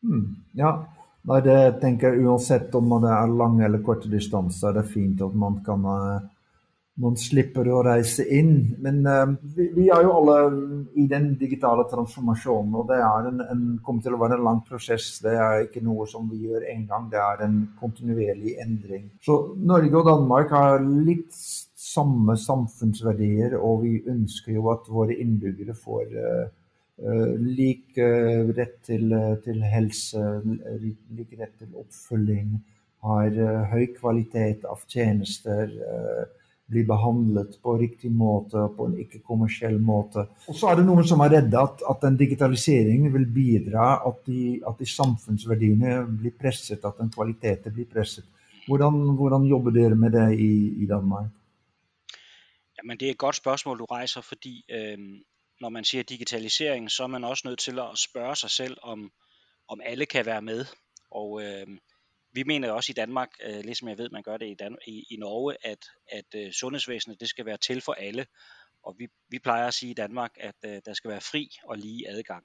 Mm, 0.02 0.36
ja, 0.56 0.70
Nei, 1.28 1.42
det 1.44 1.80
tenker 1.82 2.14
jeg 2.14 2.24
uansett 2.24 2.74
om 2.78 2.92
det 3.02 3.10
er 3.12 3.32
lange 3.36 3.64
eller 3.66 3.82
korte 3.84 4.08
distanser, 4.08 4.72
det 4.72 4.84
er 4.84 4.92
fint 4.92 5.22
at 5.24 5.34
man 5.36 5.58
kan 5.66 5.84
eh, 5.84 6.28
man 6.98 7.16
slipper 7.18 7.68
å 7.70 7.82
reise 7.86 8.24
inn. 8.34 8.74
Men 8.82 9.00
uh, 9.06 9.30
vi, 9.54 9.68
vi, 9.76 9.86
er 9.94 10.04
jo 10.06 10.16
alle 10.18 10.38
i 10.98 11.06
den 11.10 11.30
digitale 11.40 11.86
transformasjonen, 11.90 12.74
og 12.80 12.90
det 12.90 12.98
er 13.04 13.30
en, 13.30 13.42
en, 13.44 13.64
kommer 13.84 14.04
til 14.04 14.16
å 14.16 14.20
være 14.22 14.38
en 14.38 14.46
lang 14.48 14.60
prosess. 14.66 15.12
Det 15.24 15.36
er 15.38 15.64
ikke 15.66 15.84
noe 15.86 16.08
som 16.10 16.28
vi 16.30 16.42
gjør 16.48 16.66
én 16.72 16.86
gang, 16.90 17.08
det 17.12 17.22
er 17.22 17.46
en 17.46 17.58
kontinuerlig 17.78 18.56
endring. 18.64 19.08
Så 19.24 19.40
Norge 19.58 20.00
og 20.00 20.08
Danmark 20.10 20.54
har 20.54 20.82
litt 20.82 21.30
samme 21.88 22.34
samfunnsverdier, 22.38 23.54
og 23.62 23.84
vi 23.86 23.98
ønsker 24.10 24.56
jo 24.58 24.66
at 24.74 24.88
våre 24.90 25.16
innbyggere 25.22 25.76
får 25.78 26.16
uh, 26.18 26.48
lik 27.38 27.94
rett 28.58 28.80
til, 28.82 29.12
til 29.44 29.60
helse, 29.70 30.18
lik 30.82 31.36
rett 31.38 31.54
til 31.60 31.76
oppfølging, 31.78 32.56
har 33.06 33.36
høy 33.70 33.84
kvalitet 33.94 34.64
av 34.66 34.82
tjenester, 34.90 35.70
blir 36.68 36.84
behandlet 36.88 37.56
på 37.62 37.76
riktig 37.80 38.10
måte, 38.12 38.66
på 38.76 38.88
en 38.88 38.98
ikke-kommersiell 39.00 39.78
måte. 39.80 40.26
Og 40.48 40.56
så 40.56 40.68
er 40.70 40.80
det 40.80 40.84
noen 40.88 41.06
som 41.08 41.22
er 41.24 41.32
redde 41.32 41.60
at, 41.60 41.84
at 41.90 42.02
den 42.04 42.18
digitaliseringen 42.20 43.12
vil 43.14 43.24
bidra 43.32 43.94
at 44.08 44.20
de, 44.26 44.58
at 44.68 44.80
de 44.80 44.88
samfunnsverdiene 44.88 46.02
blir 46.20 46.36
presset, 46.40 46.84
at 46.84 47.00
den 47.00 47.10
kvaliteten 47.14 47.74
blir 47.74 47.88
presset. 47.88 48.28
Hvordan, 48.68 49.00
hvordan 49.16 49.48
jobber 49.48 49.72
dere 49.72 49.96
med 49.96 50.12
det 50.12 50.28
i, 50.38 50.52
i 50.82 50.86
Danmark? 50.86 51.32
Jamen, 52.78 52.98
det 52.98 53.06
er 53.06 53.10
et 53.10 53.18
godt 53.18 53.36
spørgsmål, 53.36 53.78
du 53.78 53.84
rejser, 53.84 54.20
fordi 54.20 54.64
øh, 54.70 54.98
når 55.60 55.68
man 55.68 55.84
siger 55.84 56.02
digitalisering, 56.02 56.90
så 56.90 57.02
er 57.02 57.06
man 57.06 57.24
også 57.24 57.48
nødt 57.48 57.58
til 57.58 57.78
at 57.78 57.98
spørge 57.98 58.36
sig 58.36 58.50
selv, 58.50 58.76
om, 58.82 59.10
om 59.68 59.80
alle 59.84 60.06
kan 60.06 60.26
være 60.26 60.42
med. 60.42 60.64
Og 61.10 61.42
øh, 61.42 61.66
vi 62.38 62.44
mener 62.46 62.70
også 62.70 62.92
i 62.92 62.98
Danmark, 63.02 63.28
øh, 63.46 63.60
ligesom 63.64 63.88
jeg 63.88 63.98
ved, 63.98 64.10
man 64.10 64.22
gør 64.22 64.36
det 64.36 64.46
i, 64.46 64.54
Dan- 64.54 64.78
i, 64.86 65.04
i 65.10 65.16
Norge, 65.16 65.56
at, 65.62 65.78
at 66.12 66.30
øh, 66.34 66.52
sundhedsvæsenet 66.52 67.20
det 67.20 67.28
skal 67.28 67.46
være 67.46 67.56
til 67.56 67.80
for 67.80 67.92
alle. 67.92 68.26
Og 68.82 68.96
vi, 68.98 69.06
vi 69.28 69.38
plejer 69.38 69.66
at 69.66 69.74
sige 69.74 69.90
i 69.90 69.94
Danmark, 69.94 70.30
at 70.40 70.54
øh, 70.64 70.80
der 70.84 70.94
skal 70.94 71.10
være 71.10 71.20
fri 71.20 71.48
og 71.64 71.78
lige 71.78 72.08
adgang. 72.08 72.44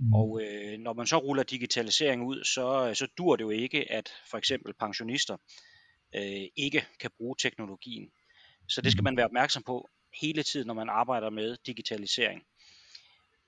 Mm. 0.00 0.14
Og 0.14 0.42
øh, 0.42 0.78
når 0.78 0.92
man 0.92 1.06
så 1.06 1.16
ruller 1.16 1.42
digitalisering 1.42 2.26
ud, 2.26 2.44
så, 2.44 2.94
så 2.94 3.06
dur 3.18 3.36
det 3.36 3.44
jo 3.44 3.50
ikke, 3.50 3.92
at 3.92 4.12
for 4.30 4.38
eksempel 4.38 4.74
pensionister 4.74 5.36
øh, 6.14 6.46
ikke 6.56 6.86
kan 7.00 7.10
bruge 7.16 7.36
teknologien. 7.42 8.10
Så 8.68 8.80
det 8.80 8.92
skal 8.92 9.04
man 9.04 9.16
være 9.16 9.26
opmærksom 9.26 9.62
på 9.62 9.88
hele 10.20 10.42
tiden, 10.42 10.66
når 10.66 10.74
man 10.74 10.88
arbejder 10.88 11.30
med 11.30 11.56
digitalisering. 11.66 12.42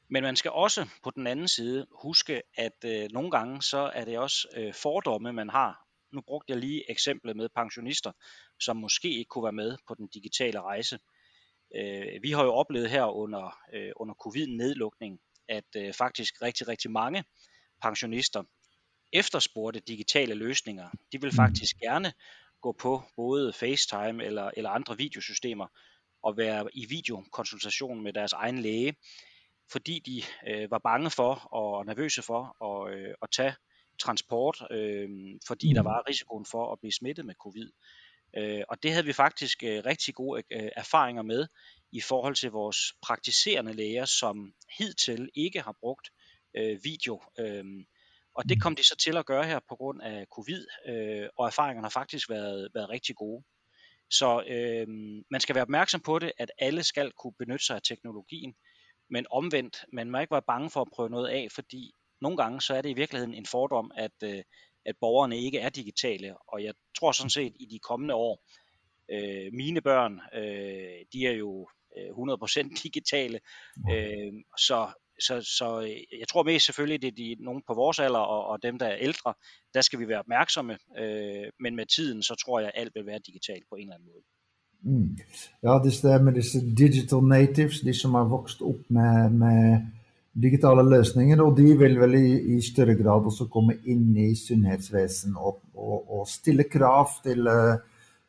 Men 0.08 0.23
man 0.23 0.37
skal 0.37 0.50
også 0.50 0.88
på 1.02 1.11
den 1.11 1.26
anden 1.26 1.49
side 1.49 1.87
huske, 2.02 2.42
at 2.56 2.84
øh, 2.84 3.08
nogle 3.12 3.30
gange 3.30 3.62
så 3.62 3.90
er 3.94 4.04
det 4.04 4.18
også 4.18 4.49
øh, 4.56 4.75
fordomme, 4.75 5.32
man 5.32 5.50
har. 5.50 5.87
Nu 6.12 6.20
brugte 6.20 6.50
jeg 6.52 6.58
lige 6.58 6.90
eksemplet 6.90 7.37
med 7.37 7.49
pensionister, 7.49 8.12
som 8.61 8.76
måske 8.76 9.08
ikke 9.08 9.28
kunne 9.28 9.44
være 9.44 9.52
med 9.52 9.76
på 9.88 9.94
den 9.94 10.06
digitale 10.06 10.61
rejse. 10.61 10.99
Øh, 11.76 12.23
vi 12.23 12.30
har 12.30 12.44
jo 12.44 12.52
oplevet 12.52 12.90
her 12.90 13.04
under, 13.04 13.58
øh, 13.75 13.92
under 13.96 14.14
covid-nedlukning, 14.14 15.20
at 15.49 15.64
øh, 15.76 15.94
faktisk 15.94 16.42
rigtig, 16.42 16.68
rigtig 16.68 16.90
mange 16.90 17.25
pensionister 17.82 18.42
efterspurgte 19.12 19.80
digitale 19.80 20.34
løsninger. 20.34 20.88
De 21.12 21.20
vil 21.20 21.34
faktisk 21.34 21.76
gerne 21.76 22.12
gå 22.61 22.73
på 22.73 23.02
både 23.16 23.52
FaceTime 23.52 24.25
eller, 24.25 24.50
eller 24.56 24.70
andre 24.70 24.96
videosystemer 24.96 25.66
og 26.23 26.37
være 26.37 26.68
i 26.73 26.87
videokonsultation 26.87 28.02
med 28.02 28.12
deres 28.12 28.32
egen 28.32 28.58
læge, 28.58 28.94
fordi 29.73 29.99
de 29.99 30.23
øh, 30.50 30.71
var 30.71 30.78
bange 30.78 31.11
for 31.11 31.35
og 31.35 31.87
nervøse 31.87 32.23
for 32.23 32.64
at, 32.64 32.94
øh, 32.94 33.14
at 33.23 33.28
tage 33.30 33.54
transport, 33.99 34.62
øh, 34.71 35.09
fordi 35.47 35.73
der 35.75 35.83
mm. 35.83 35.87
var 35.87 36.09
risikoen 36.09 36.47
for 36.47 36.73
at 36.73 36.78
blive 36.80 36.92
smittet 36.92 37.26
med 37.26 37.35
covid. 37.35 37.71
Øh, 38.37 38.62
og 38.68 38.83
det 38.83 38.92
havde 38.92 39.04
vi 39.04 39.12
faktisk 39.12 39.62
øh, 39.62 39.85
rigtig 39.87 40.14
gode 40.14 40.42
øh, 40.52 40.71
erfaringer 40.76 41.23
med 41.23 41.47
i 41.92 42.00
forhold 42.00 42.35
til 42.35 42.50
vores 42.50 42.78
praktiserende 43.02 43.73
læger, 43.73 44.04
som 44.04 44.54
hidtil 44.78 45.30
ikke 45.35 45.61
har 45.61 45.76
brugt 45.80 46.09
øh, 46.56 46.85
video. 46.85 47.23
Øh, 47.38 47.64
og 48.35 48.49
det 48.49 48.62
kom 48.62 48.76
de 48.76 48.85
så 48.85 48.97
til 48.97 49.16
at 49.16 49.26
gøre 49.26 49.44
her 49.44 49.61
på 49.68 49.76
grund 49.76 50.02
af 50.02 50.26
covid, 50.26 50.66
øh, 50.88 51.28
og 51.38 51.47
erfaringerne 51.47 51.85
har 51.85 51.90
faktisk 51.90 52.30
været, 52.30 52.68
været 52.75 52.88
rigtig 52.88 53.16
gode. 53.16 53.44
Så 54.11 54.44
øh, 54.49 54.87
man 55.30 55.40
skal 55.40 55.54
være 55.54 55.62
opmærksom 55.62 56.00
på 56.00 56.18
det, 56.18 56.33
at 56.38 56.50
alle 56.59 56.83
skal 56.83 57.12
kunne 57.12 57.35
benytte 57.38 57.64
sig 57.64 57.76
af 57.76 57.83
teknologien, 57.83 58.54
men 59.14 59.26
omvendt, 59.30 59.76
man 59.92 60.11
må 60.11 60.18
ikke 60.18 60.30
være 60.30 60.50
bange 60.52 60.71
for 60.71 60.80
at 60.80 60.92
prøve 60.94 61.11
noget 61.11 61.28
af, 61.28 61.49
fordi 61.54 61.92
nogle 62.21 62.37
gange 62.37 62.61
så 62.61 62.75
er 62.75 62.83
det 62.83 62.90
i 62.90 63.00
virkeligheden 63.02 63.35
en 63.35 63.47
fordom, 63.47 63.90
at, 63.97 64.16
øh, 64.25 64.42
at 64.87 64.97
borgerne 65.00 65.38
ikke 65.38 65.59
er 65.59 65.68
digitale, 65.68 66.37
og 66.49 66.64
jeg 66.64 66.75
tror 66.99 67.12
sådan 67.12 67.30
set 67.30 67.52
i 67.61 67.66
de 67.66 67.78
kommende 67.78 68.14
år, 68.14 68.42
øh, 69.11 69.52
mine 69.52 69.80
børn, 69.80 70.21
øh, 70.35 70.99
de 71.12 71.26
er 71.26 71.33
jo 71.33 71.68
100% 71.97 72.59
øh, 72.59 72.76
digitale, 72.83 73.40
øh, 73.92 74.33
så 74.59 74.92
så, 75.21 75.42
så 75.59 75.80
øh, 75.80 76.18
jeg 76.21 76.28
tror 76.28 76.42
mest 76.42 76.66
selvfølgelig, 76.66 77.02
det 77.02 77.09
er 77.09 77.37
de, 77.37 77.44
nogen 77.44 77.62
på 77.66 77.75
vores 77.75 77.99
alder 77.99 78.18
og, 78.18 78.47
og 78.47 78.62
dem, 78.62 78.78
der 78.78 78.87
er 78.87 78.97
ældre, 78.97 79.35
der 79.75 79.80
skal 79.80 79.99
vi 79.99 80.09
være 80.09 80.18
opmærksomme, 80.18 80.78
øh, 80.99 81.50
men 81.61 81.76
med 81.76 81.87
tiden, 81.87 82.23
så 82.23 82.35
tror 82.35 82.61
jeg, 82.61 82.71
at 82.75 82.80
alt 82.80 82.94
vil 82.94 83.06
være 83.06 83.18
digitalt 83.26 83.64
på 83.68 83.75
en 83.75 83.83
eller 83.83 83.94
anden 83.94 84.09
måde. 84.09 84.23
Mm. 84.84 85.16
Ja, 85.60 85.78
dus 85.78 86.00
det 86.00 86.18
met 86.22 86.34
disse 86.34 86.60
digital 86.60 87.22
natives, 87.24 87.80
de 87.80 87.94
som 87.94 88.14
har 88.14 88.28
vokst 88.28 88.60
opp 88.62 88.82
med, 88.92 89.32
med 89.32 89.86
digitale 90.34 90.82
løsninger, 90.84 91.40
og 91.40 91.56
de 91.56 91.70
vil 91.78 91.96
vel 92.00 92.18
i, 92.18 92.28
i 92.56 92.60
større 92.62 92.96
grad 92.98 93.24
også 93.30 93.46
komme 93.52 93.78
inn 93.88 94.10
i 94.18 94.34
sunnhetsvesen 94.36 95.38
og, 95.38 95.62
og, 95.78 95.96
og 96.18 96.28
stille 96.28 96.66
krav 96.68 97.14
til, 97.24 97.46
eh, 97.48 97.78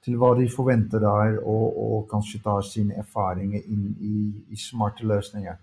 til 0.05 0.15
hva 0.21 0.31
de 0.38 0.47
forventer 0.53 1.03
der, 1.03 1.39
og, 1.43 1.65
og 1.88 2.07
kanskje 2.12 2.43
ta 2.45 2.59
sine 2.63 2.95
erfaringer 3.01 3.65
inn 3.65 3.89
i, 4.00 4.15
i 4.53 4.59
smarte 4.59 5.07
løsninger. 5.07 5.59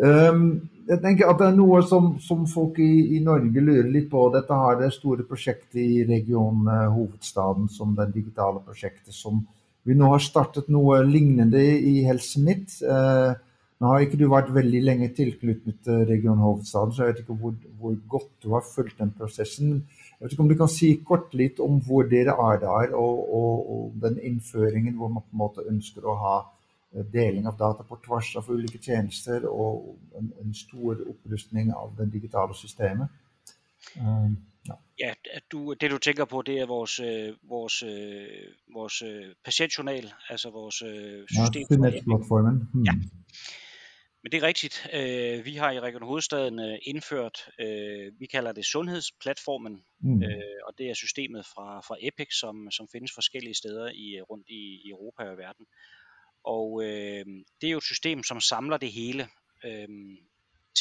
Um, 0.00 0.44
jeg 0.88 1.00
tenker 1.02 1.28
at 1.28 1.40
det 1.40 1.48
er 1.50 1.56
noe 1.58 1.80
som, 1.84 2.14
som 2.24 2.44
folk 2.48 2.78
i, 2.80 3.16
i, 3.16 3.22
Norge 3.24 3.60
lurer 3.60 3.88
litt 3.90 4.06
på. 4.10 4.22
Dette 4.32 4.56
har 4.56 4.78
det 4.80 4.92
store 4.94 5.26
prosjektet 5.28 5.80
i 5.82 6.04
regionen 6.08 6.68
uh, 6.70 6.86
hovedstaden 6.94 7.68
som 7.72 7.92
det 7.98 8.08
digitale 8.14 8.62
prosjektet 8.64 9.12
som 9.16 9.42
vi 9.88 9.96
nå 9.96 10.10
har 10.12 10.22
startet 10.22 10.68
noe 10.72 11.00
lignende 11.06 11.60
i 11.60 12.02
Helse 12.06 12.42
Midt. 12.44 12.76
Uh, 12.84 13.30
eh, 13.32 13.38
nå 13.80 13.88
har 13.88 14.04
ikke 14.04 14.18
du 14.20 14.26
vært 14.28 14.50
veldig 14.52 14.80
lenge 14.84 15.08
tilknyttet 15.16 15.86
Region 16.08 16.42
Hovedstaden, 16.44 16.92
så 16.92 17.06
jeg 17.06 17.14
vet 17.14 17.22
ikke 17.22 17.36
hvor, 17.40 17.54
hvor, 17.80 17.94
godt 18.12 18.30
du 18.44 18.50
har 18.52 18.66
fulgt 18.66 18.98
den 19.00 19.12
prosessen. 19.16 19.78
Jeg 20.18 20.26
vet 20.26 20.34
ikke 20.34 20.44
om 20.44 20.50
du 20.50 20.56
kan 20.60 20.68
si 20.68 20.90
kort 21.06 21.32
litt 21.32 21.62
om 21.64 21.78
hvor 21.86 22.04
dere 22.10 22.34
er 22.50 22.60
der, 22.60 22.92
og, 22.98 23.22
og, 23.38 23.70
og 23.72 24.02
den 24.02 24.20
innføringen 24.20 24.98
hvor 25.00 25.08
man 25.14 25.24
på 25.24 25.32
en 25.32 25.42
måte 25.46 25.64
ønsker 25.64 26.04
å 26.04 26.18
ha 26.26 26.34
eh, 26.42 27.06
deling 27.14 27.48
av 27.48 27.56
data 27.62 27.86
på 27.88 27.96
tvers 28.04 28.34
av 28.36 28.52
ulike 28.52 28.82
tjenester 28.84 29.48
og 29.48 29.94
en, 30.20 30.28
en 30.44 30.52
stor 30.60 31.00
opprustning 31.14 31.72
av 31.72 31.96
det 31.96 32.10
digitale 32.12 32.58
systemet. 32.60 33.08
Um, 33.96 34.36
ja. 34.68 34.74
ja, 35.06 35.14
du, 35.52 35.74
det 35.74 35.90
du 35.90 35.98
tænker 35.98 36.24
på, 36.24 36.42
det 36.42 36.58
er 36.58 36.66
vores, 36.66 37.00
øh, 37.00 37.36
vores, 37.42 37.82
øh, 37.82 38.26
vores 38.74 39.02
patientjournal, 39.44 40.12
altså 40.28 40.50
vores 40.50 40.74
system. 40.74 41.84
Ja. 41.84 41.90
Hmm. 42.72 42.84
Ja. 42.84 42.92
Men 44.22 44.32
det 44.32 44.42
er 44.42 44.46
rigtigt. 44.46 44.88
Vi 45.44 45.54
har 45.54 45.70
i 45.70 45.80
Region 45.80 46.02
Hovedstaden 46.02 46.78
indført, 46.82 47.48
vi 48.18 48.26
kalder 48.26 48.52
det 48.52 48.64
sundhedsplatformen, 48.64 49.82
mm. 50.00 50.22
og 50.66 50.74
det 50.78 50.90
er 50.90 50.94
systemet 50.94 51.46
fra, 51.46 51.80
fra 51.80 51.96
Epic, 52.00 52.28
som, 52.40 52.70
som 52.70 52.88
findes 52.92 53.12
forskellige 53.14 53.54
steder 53.54 53.88
i, 53.88 54.20
rundt 54.20 54.46
i, 54.48 54.80
i 54.84 54.90
Europa 54.90 55.22
og 55.22 55.38
verden. 55.38 55.66
Og 56.44 56.82
øh, 56.84 57.24
det 57.60 57.66
er 57.66 57.70
jo 57.70 57.78
et 57.78 57.84
system, 57.84 58.22
som 58.22 58.40
samler 58.40 58.76
det 58.76 58.92
hele. 58.92 59.28
Øh, 59.64 59.88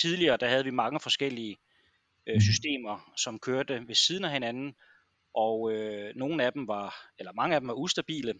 tidligere 0.02 0.38
der 0.38 0.48
havde 0.48 0.64
vi 0.64 0.72
mange 0.72 1.00
forskellige 1.00 1.58
øh, 2.30 2.36
mm. 2.36 2.42
systemer, 2.42 3.14
som 3.18 3.40
kørte 3.40 3.88
ved 3.88 3.96
siden 3.96 4.26
af 4.26 4.32
hinanden, 4.32 4.76
og 5.34 5.72
øh, 5.74 6.16
nogle 6.16 6.44
af 6.44 6.54
dem 6.54 6.68
var, 6.68 7.12
eller 7.20 7.34
mange 7.34 7.56
af 7.56 7.62
dem 7.62 7.68
var 7.68 7.74
ustabile, 7.74 8.34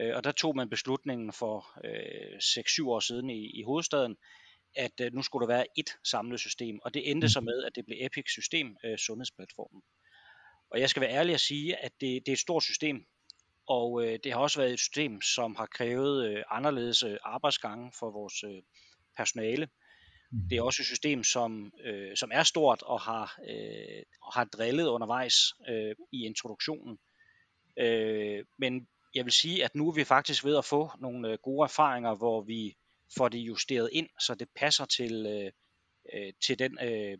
øh, 0.00 0.16
og 0.16 0.24
der 0.24 0.32
tog 0.32 0.56
man 0.56 0.70
beslutningen 0.70 1.32
for 1.32 1.66
øh, 1.84 2.38
6-7 2.38 2.88
år 2.88 3.00
siden 3.00 3.30
i, 3.30 3.60
i 3.60 3.62
hovedstaden, 3.62 4.16
at 4.76 5.00
øh, 5.00 5.12
nu 5.12 5.22
skulle 5.22 5.48
der 5.48 5.54
være 5.54 5.66
et 5.78 5.90
samlet 6.04 6.40
system, 6.40 6.78
og 6.82 6.94
det 6.94 7.10
endte 7.10 7.28
så 7.28 7.40
mm. 7.40 7.44
med, 7.44 7.64
at 7.64 7.72
det 7.74 7.84
blev 7.84 7.96
Epic 8.00 8.24
System, 8.28 8.76
øh, 8.84 8.98
sundhedsplatformen. 8.98 9.82
Og 10.70 10.80
jeg 10.80 10.90
skal 10.90 11.00
være 11.00 11.10
ærlig 11.10 11.34
at 11.34 11.40
sige, 11.40 11.76
at 11.76 11.92
det, 12.00 12.26
det 12.26 12.28
er 12.28 12.32
et 12.32 12.38
stort 12.38 12.62
system, 12.62 13.06
og 13.68 14.04
øh, 14.04 14.18
det 14.24 14.32
har 14.32 14.40
også 14.40 14.60
været 14.60 14.72
et 14.72 14.78
system, 14.78 15.20
som 15.20 15.56
har 15.56 15.66
krævet 15.66 16.30
øh, 16.30 16.42
anderledes 16.50 17.02
øh, 17.02 17.16
arbejdsgange 17.22 17.92
for 17.98 18.10
vores 18.10 18.44
øh, 18.44 18.62
personale. 19.16 19.68
Mm. 20.30 20.48
Det 20.50 20.58
er 20.58 20.62
også 20.62 20.82
et 20.82 20.86
system, 20.86 21.24
som, 21.24 21.72
øh, 21.84 22.16
som 22.16 22.30
er 22.32 22.42
stort 22.42 22.82
og 22.82 23.00
har, 23.00 23.38
øh, 23.50 24.02
og 24.22 24.32
har 24.32 24.44
drillet 24.44 24.86
undervejs 24.86 25.34
øh, 25.68 25.94
i 26.12 26.26
introduktionen. 26.26 26.98
Øh, 27.78 28.44
men 28.58 28.88
jeg 29.14 29.24
vil 29.24 29.32
sige, 29.32 29.64
at 29.64 29.74
nu 29.74 29.88
er 29.88 29.94
vi 29.94 30.04
faktisk 30.04 30.44
ved 30.44 30.56
at 30.56 30.64
få 30.64 30.90
nogle 31.00 31.28
øh, 31.28 31.38
gode 31.42 31.64
erfaringer, 31.64 32.14
hvor 32.14 32.42
vi 32.42 32.76
får 33.16 33.28
det 33.28 33.38
justeret 33.38 33.90
ind, 33.92 34.08
så 34.20 34.34
det 34.34 34.48
passer 34.56 34.84
til, 34.84 35.26
øh, 35.26 35.52
øh 36.14 36.32
til, 36.46 36.58
den, 36.58 36.78
øh, 36.82 37.18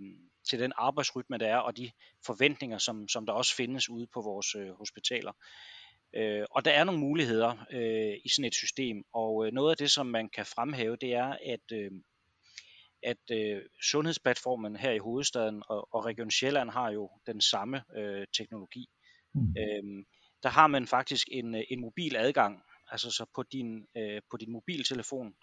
til 0.50 0.58
den 0.58 0.72
arbejdsrytme, 0.76 1.38
der 1.38 1.46
er, 1.46 1.56
og 1.56 1.76
de 1.76 1.90
forventninger, 2.26 2.78
som, 2.78 3.08
som 3.08 3.26
der 3.26 3.32
også 3.32 3.54
findes 3.54 3.88
ude 3.88 4.06
på 4.14 4.20
vores 4.20 4.54
øh, 4.54 4.70
hospitaler. 4.70 5.32
Øh, 6.14 6.44
og 6.50 6.64
der 6.64 6.70
er 6.70 6.84
nogle 6.84 7.00
muligheder 7.00 7.66
øh, 7.72 8.14
i 8.24 8.28
sådan 8.28 8.44
et 8.44 8.54
system, 8.54 9.04
og 9.12 9.46
øh, 9.46 9.52
noget 9.52 9.70
af 9.70 9.76
det, 9.76 9.90
som 9.90 10.06
man 10.06 10.28
kan 10.28 10.46
fremhæve, 10.46 10.96
det 10.96 11.14
er, 11.14 11.36
at, 11.46 11.72
øh, 11.72 11.90
at 13.02 13.31
øh, 13.31 13.62
sundhedsplatformen 13.83 14.76
her 14.76 14.90
i 14.90 14.99
hovedstaden 14.99 15.62
og, 15.69 15.95
og 15.95 16.05
Region 16.05 16.31
Sjælland 16.31 16.71
har 16.71 16.90
jo 16.90 17.11
den 17.26 17.40
samme 17.40 17.83
øh, 17.97 18.26
teknologi. 18.37 18.87
Mm. 19.35 19.55
Øh, 19.59 20.05
der 20.43 20.49
har 20.49 20.67
man 20.67 20.87
faktisk 20.87 21.26
en, 21.33 21.55
en 21.55 21.81
mobil 21.81 22.17
adgang, 22.17 22.62
altså 22.90 23.11
så 23.11 23.26
på 23.35 23.43
din, 23.43 23.87
øh, 23.97 24.21
på 24.31 24.37
din 24.37 24.52
mobiltelefon, 24.52 25.35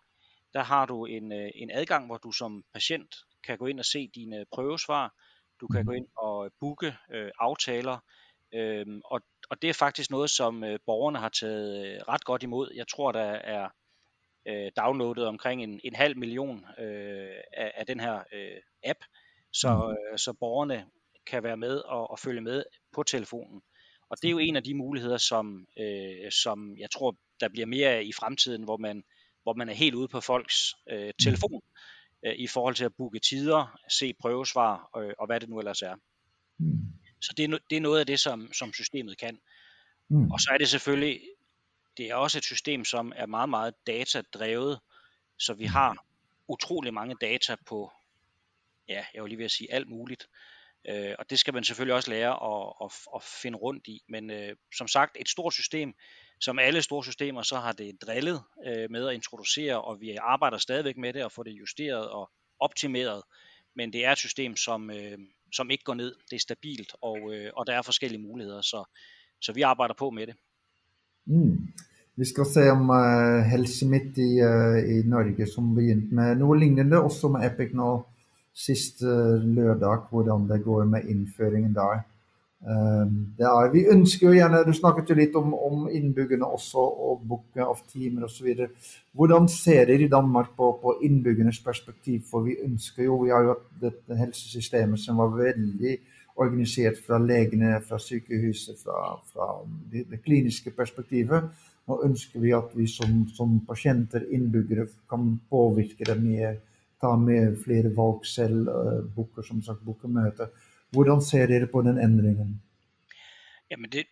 der 0.54 0.64
har 0.64 0.86
du 0.86 1.06
en, 1.06 1.32
øh, 1.32 1.50
en 1.56 1.72
adgang, 1.72 2.06
hvor 2.06 2.18
du 2.18 2.32
som 2.32 2.64
patient 2.74 3.16
kan 3.44 3.58
gå 3.58 3.66
ind 3.66 3.80
og 3.80 3.86
se 3.86 4.10
dine 4.16 4.46
prøvesvar, 4.54 5.14
du 5.62 5.68
kan 5.68 5.86
gå 5.86 5.92
ind 5.92 6.08
og 6.18 6.52
booke 6.60 6.96
øh, 7.12 7.32
aftaler, 7.40 8.00
øh, 8.54 8.86
og, 9.06 9.22
og 9.50 9.62
det 9.62 9.70
er 9.70 9.74
faktisk 9.74 10.12
noget, 10.12 10.30
som 10.30 10.64
øh, 10.64 10.80
borgerne 10.86 11.20
har 11.20 11.30
taget 11.30 11.86
øh, 11.86 12.02
ret 12.08 12.26
godt 12.26 12.44
imod. 12.44 12.72
Jeg 12.76 12.88
tror, 12.88 13.12
der 13.12 13.32
er 13.32 13.70
øh, 14.48 14.72
downloadet 14.78 15.28
omkring 15.28 15.64
en, 15.64 15.80
en 15.84 15.96
halv 15.96 16.18
million 16.18 16.66
øh, 16.80 17.38
af, 17.54 17.72
af 17.75 17.86
den 17.86 18.00
her 18.00 18.24
øh, 18.34 18.62
app, 18.84 19.00
så, 19.54 19.96
øh, 19.98 20.18
så 20.18 20.34
borgerne 20.34 20.86
kan 21.28 21.44
være 21.44 21.58
med 21.58 21.78
og, 21.78 22.12
og 22.12 22.20
følge 22.20 22.42
med 22.42 22.64
på 22.96 23.04
telefonen. 23.04 23.62
Og 24.10 24.18
det 24.22 24.28
er 24.28 24.32
jo 24.32 24.38
en 24.38 24.56
af 24.56 24.64
de 24.64 24.74
muligheder, 24.74 25.18
som, 25.18 25.68
øh, 25.80 26.32
som 26.32 26.78
jeg 26.78 26.92
tror, 26.92 27.16
der 27.40 27.50
bliver 27.50 27.66
mere 27.66 27.90
af 27.90 28.04
i 28.04 28.12
fremtiden, 28.14 28.64
hvor 28.64 28.78
man, 28.78 29.04
hvor 29.44 29.54
man 29.54 29.70
er 29.70 29.74
helt 29.74 29.96
ude 29.96 30.08
på 30.08 30.22
folks 30.22 30.75
øh, 30.92 31.14
telefon 31.24 31.62
øh, 32.25 32.36
i 32.36 32.48
forhold 32.48 32.75
til 32.75 32.86
at 32.86 32.96
booke 32.98 33.20
tider, 33.20 33.80
se 33.90 34.14
prøvesvar 34.14 34.90
øh, 34.98 35.14
og 35.20 35.25
hvad 35.25 35.40
det 35.40 35.50
nu 35.50 35.60
ellers 35.60 35.82
er. 35.82 35.96
Mm. 36.60 36.80
Så 37.22 37.34
det 37.38 37.44
er, 37.46 37.58
det 37.70 37.75
er 37.75 37.82
noget 37.82 38.00
af 38.00 38.06
det, 38.06 38.20
som, 38.20 38.54
som 38.54 38.74
systemet 38.74 39.18
kan. 39.18 39.40
Mm. 40.10 40.32
Og 40.32 40.40
så 40.40 40.50
er 40.54 40.58
det 40.58 40.68
selvfølgelig, 40.68 41.22
det 41.98 42.06
er 42.06 42.16
også 42.16 42.38
et 42.38 42.44
system, 42.44 42.86
som 42.86 43.14
er 43.16 43.25
meget, 43.25 43.50
meget 43.50 43.74
datadrevet, 43.88 44.80
så 45.40 45.54
vi 45.54 45.66
har 45.66 46.06
utrolig 46.48 46.94
mange 46.94 47.16
data 47.22 47.56
på, 47.66 47.92
ja, 48.88 49.06
jeg 49.14 49.24
vil 49.24 49.30
lige 49.30 49.38
ved 49.38 49.46
at 49.46 49.52
sige 49.52 49.74
alt 49.74 49.90
muligt. 49.90 50.28
Øh, 50.90 51.16
og 51.20 51.30
det 51.30 51.40
skal 51.40 51.54
man 51.54 51.64
selvfølgelig 51.64 51.96
også 51.96 52.10
lære 52.10 52.32
at, 52.32 52.74
at, 52.84 52.92
at 53.16 53.24
finde 53.24 53.58
rundt 53.58 53.88
i. 53.88 54.02
Men 54.10 54.32
øh, 54.32 54.56
som 54.78 54.88
sagt, 54.88 55.18
et 55.20 55.30
stort 55.30 55.54
system, 55.54 55.94
som 56.40 56.60
alle 56.60 56.82
store 56.82 57.04
systemer, 57.04 57.42
så 57.42 57.60
har 57.60 57.72
det 57.72 58.02
drillet 58.02 58.44
øh, 58.66 58.92
med 58.92 59.08
at 59.08 59.14
introducere, 59.14 59.82
og 59.82 60.02
vi 60.02 60.16
arbejder 60.16 60.58
stadigvæk 60.58 60.98
med 60.98 61.14
det 61.14 61.24
og 61.24 61.32
få 61.32 61.44
det 61.44 61.52
justeret 61.52 62.10
og 62.10 62.32
optimeret. 62.60 63.24
Men 63.75 63.94
det 63.94 64.06
er 64.06 64.12
et 64.12 64.18
system, 64.18 64.56
som, 64.56 64.92
øh, 64.92 65.18
som 65.54 65.72
ikke 65.72 65.84
går 65.84 65.94
ned. 65.94 66.16
Det 66.30 66.36
er 66.36 66.40
stabilt, 66.40 66.96
og, 67.02 67.34
øh, 67.34 67.52
og 67.56 67.68
der 67.68 67.74
er 67.74 67.82
forskellige 67.82 68.22
muligheder, 68.22 68.62
så, 68.62 68.84
så 69.42 69.54
vi 69.54 69.62
arbejder 69.62 69.94
på 69.94 70.10
med 70.10 70.28
det. 70.28 70.36
Mm. 71.27 71.67
Vi 72.15 72.25
skal 72.25 72.48
se 72.48 72.65
om 72.72 72.89
eh, 72.96 72.96
uh, 72.96 73.48
Helse 73.51 73.88
Midt 73.91 74.20
i, 74.24 74.32
uh, 74.39 74.79
i 74.79 75.01
Norge, 75.08 75.48
som 75.51 75.74
begynte 75.75 76.15
med 76.15 76.39
noe 76.39 76.55
lignende, 76.60 77.01
også 77.01 77.34
med 77.34 77.44
Epic 77.48 77.74
nå 77.75 77.89
sist 78.55 79.03
uh, 79.03 79.36
lørdag, 79.44 80.08
hvordan 80.12 80.48
det 80.48 80.62
går 80.63 80.86
med 80.88 81.10
innføringen 81.12 81.74
der. 81.75 82.05
Ehm, 82.65 83.17
det 83.38 83.46
er, 83.46 83.67
vi 83.74 83.84
ønsker 83.94 84.27
jo 84.27 84.34
gjerne, 84.34 84.63
Du 84.65 84.74
snakket 84.74 85.10
jo 85.12 85.17
litt 85.20 85.36
om, 85.38 85.53
om 85.53 85.86
innbyggerne 85.91 86.48
også, 86.48 86.82
og 86.82 87.22
booke 87.29 87.62
av 87.62 87.84
timer 87.91 88.25
osv. 88.25 88.48
Hvordan 89.13 89.50
ser 89.51 89.86
dere 89.86 90.08
i 90.08 90.12
Danmark 90.12 90.55
på, 90.58 90.72
på 90.82 90.96
innbyggernes 91.05 91.60
perspektiv? 91.65 92.24
For 92.32 92.48
vi 92.48 92.58
ønsker 92.65 93.05
jo, 93.05 93.20
vi 93.22 93.34
har 93.36 93.46
jo 93.46 93.53
hatt 93.53 93.67
dette 93.84 94.17
helsesystemet 94.17 95.03
som 95.03 95.22
var 95.22 95.36
veldig 95.38 96.00
organisert 96.36 97.00
fra 97.08 97.20
legene, 97.20 97.82
fra 97.88 98.00
sykehuset, 98.00 98.77
fra, 98.84 99.15
fra 99.34 99.48
det, 99.92 100.06
det, 100.12 100.22
kliniske 100.24 100.72
perspektivet. 100.72 101.50
Nå 101.88 102.01
ønsker 102.06 102.39
vi 102.42 102.51
at 102.58 102.74
vi 102.75 102.88
som, 102.88 103.27
som 103.38 103.60
patienter, 103.68 104.25
innbyggere, 104.32 104.88
kan 105.10 105.36
påvirke 105.50 106.06
det 106.06 106.18
mer, 106.24 106.58
ta 107.01 107.15
med 107.15 107.58
flere 107.63 107.92
valg 107.96 108.25
selv, 108.25 108.70
uh, 109.18 109.44
som 109.48 109.62
sagt, 109.62 109.86
booker 109.86 110.08
møter. 110.08 110.48
Hvordan 110.92 111.22
ser 111.22 111.48
dere 111.48 111.68
på 111.68 111.82
den 111.82 112.00
ændringen? 112.00 112.62
Jamen 113.72 113.92
det, 113.92 114.06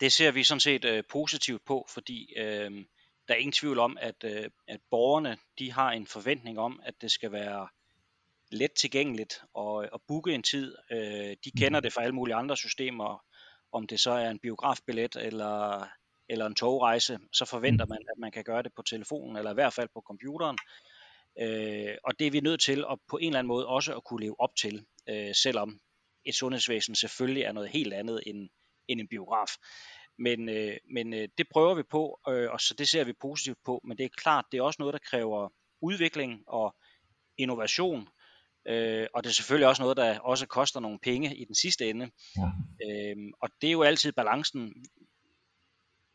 det 0.00 0.12
ser 0.12 0.30
vi 0.32 0.42
sådan 0.42 0.60
set 0.60 0.84
øh, 0.84 1.02
positivt 1.10 1.64
på, 1.64 1.86
fordi 1.94 2.32
øh, 2.36 2.70
der 3.28 3.34
er 3.34 3.38
ingen 3.38 3.52
tvivl 3.52 3.78
om, 3.78 3.98
at, 4.00 4.24
øh, 4.24 4.50
at 4.68 4.80
borgerne 4.90 5.36
de 5.58 5.72
har 5.72 5.92
en 5.92 6.06
forventning 6.06 6.58
om, 6.58 6.80
at 6.84 6.94
det 7.00 7.10
skal 7.10 7.32
være 7.32 7.68
let 8.50 8.72
tilgængeligt 8.72 9.42
og, 9.54 9.84
at 9.84 10.00
booke 10.08 10.34
en 10.34 10.42
tid. 10.42 10.74
Øh, 10.90 11.36
de 11.44 11.50
kender 11.58 11.80
det 11.80 11.92
fra 11.92 12.02
alle 12.02 12.14
mulige 12.14 12.34
andre 12.34 12.56
systemer, 12.56 13.24
om 13.72 13.86
det 13.86 14.00
så 14.00 14.10
er 14.10 14.30
en 14.30 14.38
biografbillet 14.38 15.16
eller, 15.16 15.88
eller 16.28 16.46
en 16.46 16.54
togrejse, 16.54 17.18
så 17.32 17.44
forventer 17.44 17.86
man, 17.86 17.98
at 17.98 18.18
man 18.18 18.32
kan 18.32 18.44
gøre 18.44 18.62
det 18.62 18.72
på 18.76 18.82
telefonen 18.82 19.36
eller 19.36 19.50
i 19.50 19.54
hvert 19.54 19.72
fald 19.72 19.88
på 19.94 20.02
computeren. 20.06 20.58
Øh, 21.40 21.94
og 22.04 22.18
det 22.18 22.26
er 22.26 22.30
vi 22.30 22.40
nødt 22.40 22.60
til 22.60 22.84
at 22.90 22.98
på 23.10 23.16
en 23.16 23.26
eller 23.26 23.38
anden 23.38 23.48
måde 23.48 23.66
også 23.66 23.96
at 23.96 24.04
kunne 24.04 24.20
leve 24.20 24.40
op 24.40 24.56
til, 24.56 24.86
øh, 25.08 25.34
selvom 25.34 25.80
et 26.24 26.34
sundhedsvæsen 26.34 26.94
selvfølgelig 26.94 27.42
er 27.42 27.52
noget 27.52 27.70
helt 27.70 27.92
andet 27.92 28.22
end, 28.26 28.48
end 28.88 29.00
en 29.00 29.08
biograf. 29.08 29.50
Men, 30.18 30.48
øh, 30.48 30.76
men 30.90 31.14
øh, 31.14 31.28
det 31.38 31.46
prøver 31.52 31.74
vi 31.74 31.82
på, 31.82 32.20
øh, 32.28 32.50
og 32.50 32.60
så 32.60 32.74
det 32.78 32.88
ser 32.88 33.04
vi 33.04 33.12
positivt 33.12 33.58
på, 33.64 33.80
men 33.84 33.98
det 33.98 34.04
er 34.04 34.08
klart, 34.16 34.44
det 34.52 34.58
er 34.58 34.62
også 34.62 34.76
noget, 34.80 34.92
der 34.92 34.98
kræver 35.10 35.48
udvikling 35.80 36.44
og 36.46 36.76
innovation, 37.38 38.08
øh, 38.68 39.06
og 39.14 39.24
det 39.24 39.30
er 39.30 39.34
selvfølgelig 39.34 39.68
også 39.68 39.82
noget, 39.82 39.96
der 39.96 40.18
også 40.18 40.46
koster 40.46 40.80
nogle 40.80 40.98
penge 41.02 41.36
i 41.36 41.44
den 41.44 41.54
sidste 41.54 41.90
ende. 41.90 42.10
Ja. 42.36 42.50
Øh, 42.86 43.16
og 43.40 43.48
det 43.60 43.68
er 43.68 43.72
jo 43.72 43.82
altid 43.82 44.12
balancen, 44.12 44.74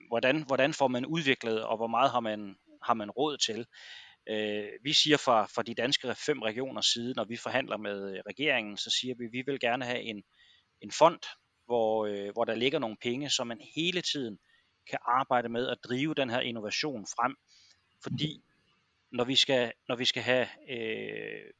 hvordan, 0.07 0.43
hvordan 0.43 0.73
får 0.73 0.87
man 0.87 1.05
udviklet, 1.05 1.63
og 1.63 1.77
hvor 1.77 1.87
meget 1.87 2.11
har 2.11 2.19
man, 2.19 2.55
har 2.83 2.93
man 2.93 3.11
råd 3.11 3.37
til. 3.37 3.65
Øh, 4.29 4.69
vi 4.83 4.93
siger 4.93 5.17
fra, 5.17 5.45
fra 5.45 5.63
de 5.63 5.75
danske 5.75 6.15
fem 6.15 6.41
regioners 6.41 6.85
side, 6.85 7.13
når 7.13 7.25
vi 7.25 7.37
forhandler 7.37 7.77
med 7.77 8.15
øh, 8.15 8.21
regeringen, 8.29 8.77
så 8.77 8.89
siger 9.01 9.15
vi, 9.17 9.25
at 9.25 9.31
vi 9.31 9.43
vil 9.45 9.59
gerne 9.59 9.85
have 9.85 10.01
en, 10.01 10.23
en 10.81 10.91
fond, 10.91 11.19
hvor, 11.65 12.05
øh, 12.05 12.31
hvor 12.33 12.45
der 12.45 12.55
ligger 12.55 12.79
nogle 12.79 12.97
penge, 13.01 13.29
så 13.29 13.43
man 13.43 13.61
hele 13.75 14.01
tiden 14.01 14.39
kan 14.89 14.99
arbejde 15.05 15.49
med 15.49 15.67
at 15.67 15.77
drive 15.83 16.13
den 16.13 16.29
her 16.29 16.39
innovation 16.39 17.05
frem. 17.05 17.35
Fordi 18.03 18.43
når 19.11 19.23
vi 19.23 19.35
skal, 19.35 19.71
når 19.87 19.95
vi 19.95 20.05
skal 20.05 20.23
have 20.23 20.47
øh, 20.69 21.51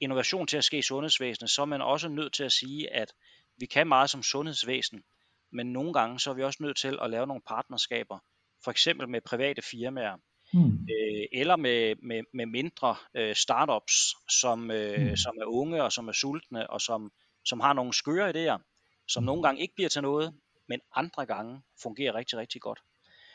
innovation 0.00 0.46
til 0.46 0.56
at 0.56 0.64
ske 0.64 0.78
i 0.78 0.82
sundhedsvæsenet, 0.82 1.50
så 1.50 1.62
er 1.62 1.66
man 1.66 1.82
også 1.82 2.08
nødt 2.08 2.32
til 2.32 2.44
at 2.44 2.52
sige, 2.52 2.94
at 2.94 3.12
vi 3.58 3.66
kan 3.66 3.86
meget 3.86 4.10
som 4.10 4.22
sundhedsvæsen, 4.22 5.02
men 5.52 5.72
nogle 5.72 5.92
gange 5.92 6.20
så 6.20 6.30
er 6.30 6.34
vi 6.34 6.42
også 6.42 6.62
nødt 6.62 6.76
til 6.76 6.98
at 7.02 7.10
lave 7.10 7.26
nogle 7.26 7.42
partnerskaber, 7.48 8.18
for 8.64 8.70
eksempel 8.70 9.08
med 9.08 9.20
private 9.20 9.62
firmaer, 9.62 10.16
mm. 10.52 10.72
øh, 10.72 11.26
eller 11.32 11.56
med, 11.56 11.94
med, 12.02 12.22
med 12.34 12.46
mindre 12.46 12.96
øh, 13.14 13.34
startups, 13.34 13.94
som, 14.40 14.70
øh, 14.70 15.10
mm. 15.10 15.16
som 15.16 15.36
er 15.40 15.44
unge 15.44 15.82
og 15.82 15.92
som 15.92 16.08
er 16.08 16.12
sultne 16.12 16.70
og 16.70 16.80
som, 16.80 17.12
som 17.44 17.60
har 17.60 17.72
nogle 17.72 17.92
skøre 17.92 18.30
idéer, 18.30 18.58
som 19.08 19.24
nogle 19.24 19.42
gange 19.42 19.62
ikke 19.62 19.74
bliver 19.74 19.88
til 19.88 20.02
noget, 20.02 20.34
men 20.68 20.80
andre 20.94 21.26
gange 21.26 21.60
fungerer 21.82 22.14
rigtig, 22.14 22.38
rigtig 22.38 22.60
godt. 22.60 22.80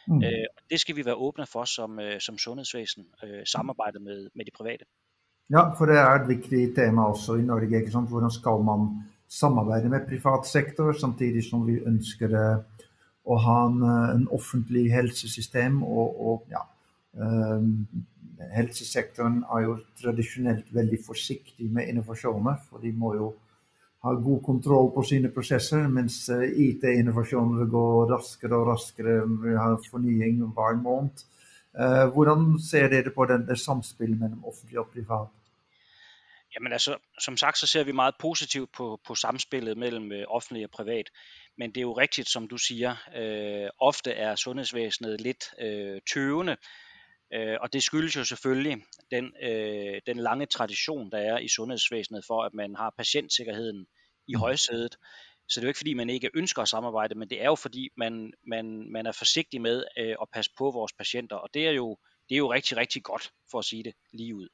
Mm. 0.08 0.24
Øh, 0.24 0.46
det 0.70 0.80
skal 0.80 0.96
vi 0.96 1.06
være 1.06 1.16
åbne 1.16 1.46
for 1.46 1.66
som, 1.66 2.00
øh, 2.00 2.22
som 2.22 2.38
sundhedsvæsen, 2.38 3.06
øh, 3.24 3.46
samarbejde 3.46 4.00
med, 4.00 4.30
med 4.36 4.46
de 4.46 4.52
private. 4.52 4.86
Ja, 5.52 5.74
for 5.78 5.92
det 5.92 5.98
er 6.00 6.16
et 6.16 6.30
vigtigt 6.30 6.76
tema 6.76 7.10
også 7.12 7.36
i 7.36 7.44
Norge. 7.46 7.80
Ikke 7.80 7.92
sant? 7.92 8.10
Hvordan 8.10 8.32
skal 8.32 8.64
man 8.64 8.88
samarbejde 9.34 9.90
med 9.90 10.08
privat 10.08 10.48
sektor, 10.48 10.94
samtidig 10.94 11.44
som 11.50 11.66
vi 11.68 11.80
ønsker 11.80 12.36
eh, 12.38 12.58
uh, 13.26 13.36
at 13.36 13.42
have 13.42 13.68
en, 13.72 13.84
eh, 13.84 14.16
en 14.16 14.28
offentlig 14.32 14.92
helsesystem. 14.94 15.84
Og, 15.84 16.28
og 16.28 16.48
ja, 16.52 16.64
um, 17.56 17.88
helsesektoren 18.54 19.44
er 19.56 19.64
jo 19.64 19.78
traditionelt 20.02 20.74
veldig 20.76 21.00
forsiktig 21.06 21.72
med 21.72 21.88
innovasjoner, 21.88 22.60
for 22.70 22.84
de 22.84 22.92
må 22.92 23.14
jo 23.16 23.34
ha 24.04 24.14
god 24.14 24.42
kontroll 24.44 24.92
på 24.92 25.06
sine 25.08 25.32
prosesser, 25.32 25.88
mens 25.88 26.28
IT-innovationer 26.30 27.66
går 27.72 28.12
raskere 28.12 28.58
og 28.58 28.68
raskere. 28.74 29.22
Vi 29.46 29.56
har 29.56 29.80
fornying 29.90 30.42
hver 30.54 30.76
måned. 30.82 31.24
Eh, 31.80 32.08
hvordan 32.14 32.60
ser 32.70 32.88
dere 32.88 33.12
på 33.16 33.26
det, 33.26 33.48
det 33.48 33.60
samspillet 33.60 34.20
mellem 34.20 34.44
offentlig 34.44 34.80
og 34.80 34.88
privat? 34.94 35.28
Jamen 36.56 36.74
altså, 36.74 36.98
som 37.20 37.38
sagt, 37.38 37.58
så 37.58 37.68
ser 37.68 37.84
vi 37.84 37.92
meget 37.92 38.16
positivt 38.20 38.72
på, 38.72 39.00
på 39.08 39.16
samspillet 39.16 39.78
mellem 39.78 40.12
øh, 40.12 40.26
offentlig 40.28 40.64
og 40.64 40.72
privat. 40.72 41.10
Men 41.58 41.70
det 41.70 41.78
er 41.78 41.82
jo 41.82 41.94
rigtigt, 41.94 42.30
som 42.30 42.48
du 42.48 42.58
siger. 42.58 42.96
Øh, 43.16 43.70
ofte 43.80 44.12
er 44.12 44.36
sundhedsvæsenet 44.36 45.22
lidt 45.22 45.44
øh, 45.62 46.02
tøvende, 46.14 46.58
øh, 47.34 47.58
og 47.62 47.74
det 47.74 47.84
skyldes 47.84 48.16
jo 48.16 48.24
selvfølgelig 48.24 48.84
den, 49.12 49.34
øh, 49.44 50.02
den 50.06 50.18
lange 50.18 50.46
tradition, 50.46 51.12
der 51.12 51.18
er 51.18 51.38
i 51.38 51.48
sundhedsvæsenet 51.48 52.24
for, 52.28 52.44
at 52.44 52.54
man 52.54 52.76
har 52.76 52.94
patientsikkerheden 52.98 53.86
i 54.28 54.36
mm. 54.36 54.40
højsædet. 54.40 54.98
Så 55.54 55.60
det 55.60 55.64
er 55.64 55.68
jo 55.68 55.70
ikke 55.70 55.78
fordi, 55.78 55.94
man 55.94 56.10
ikke 56.10 56.30
ønsker 56.34 56.62
at 56.62 56.70
samarbejde, 56.70 57.16
men 57.16 57.30
det 57.30 57.42
er 57.42 57.46
jo 57.46 57.56
fordi, 57.56 57.90
man, 57.98 58.34
man, 58.48 58.92
man 58.92 59.06
er 59.06 59.12
forsigtig 59.12 59.62
med 59.62 59.84
øh, 59.98 60.16
at 60.22 60.28
passe 60.34 60.52
på 60.58 60.72
vores 60.72 60.94
patienter, 60.94 61.36
og 61.36 61.50
det 61.54 61.68
er, 61.68 61.72
jo, 61.72 61.98
det 62.30 62.36
er 62.36 62.38
jo 62.38 62.54
rigtig, 62.54 62.78
rigtig 62.78 63.04
godt, 63.04 63.32
for 63.52 63.60
at 63.60 63.66
sige 63.66 63.84
det 63.84 63.94
lige 64.14 64.36
ud. 64.36 64.50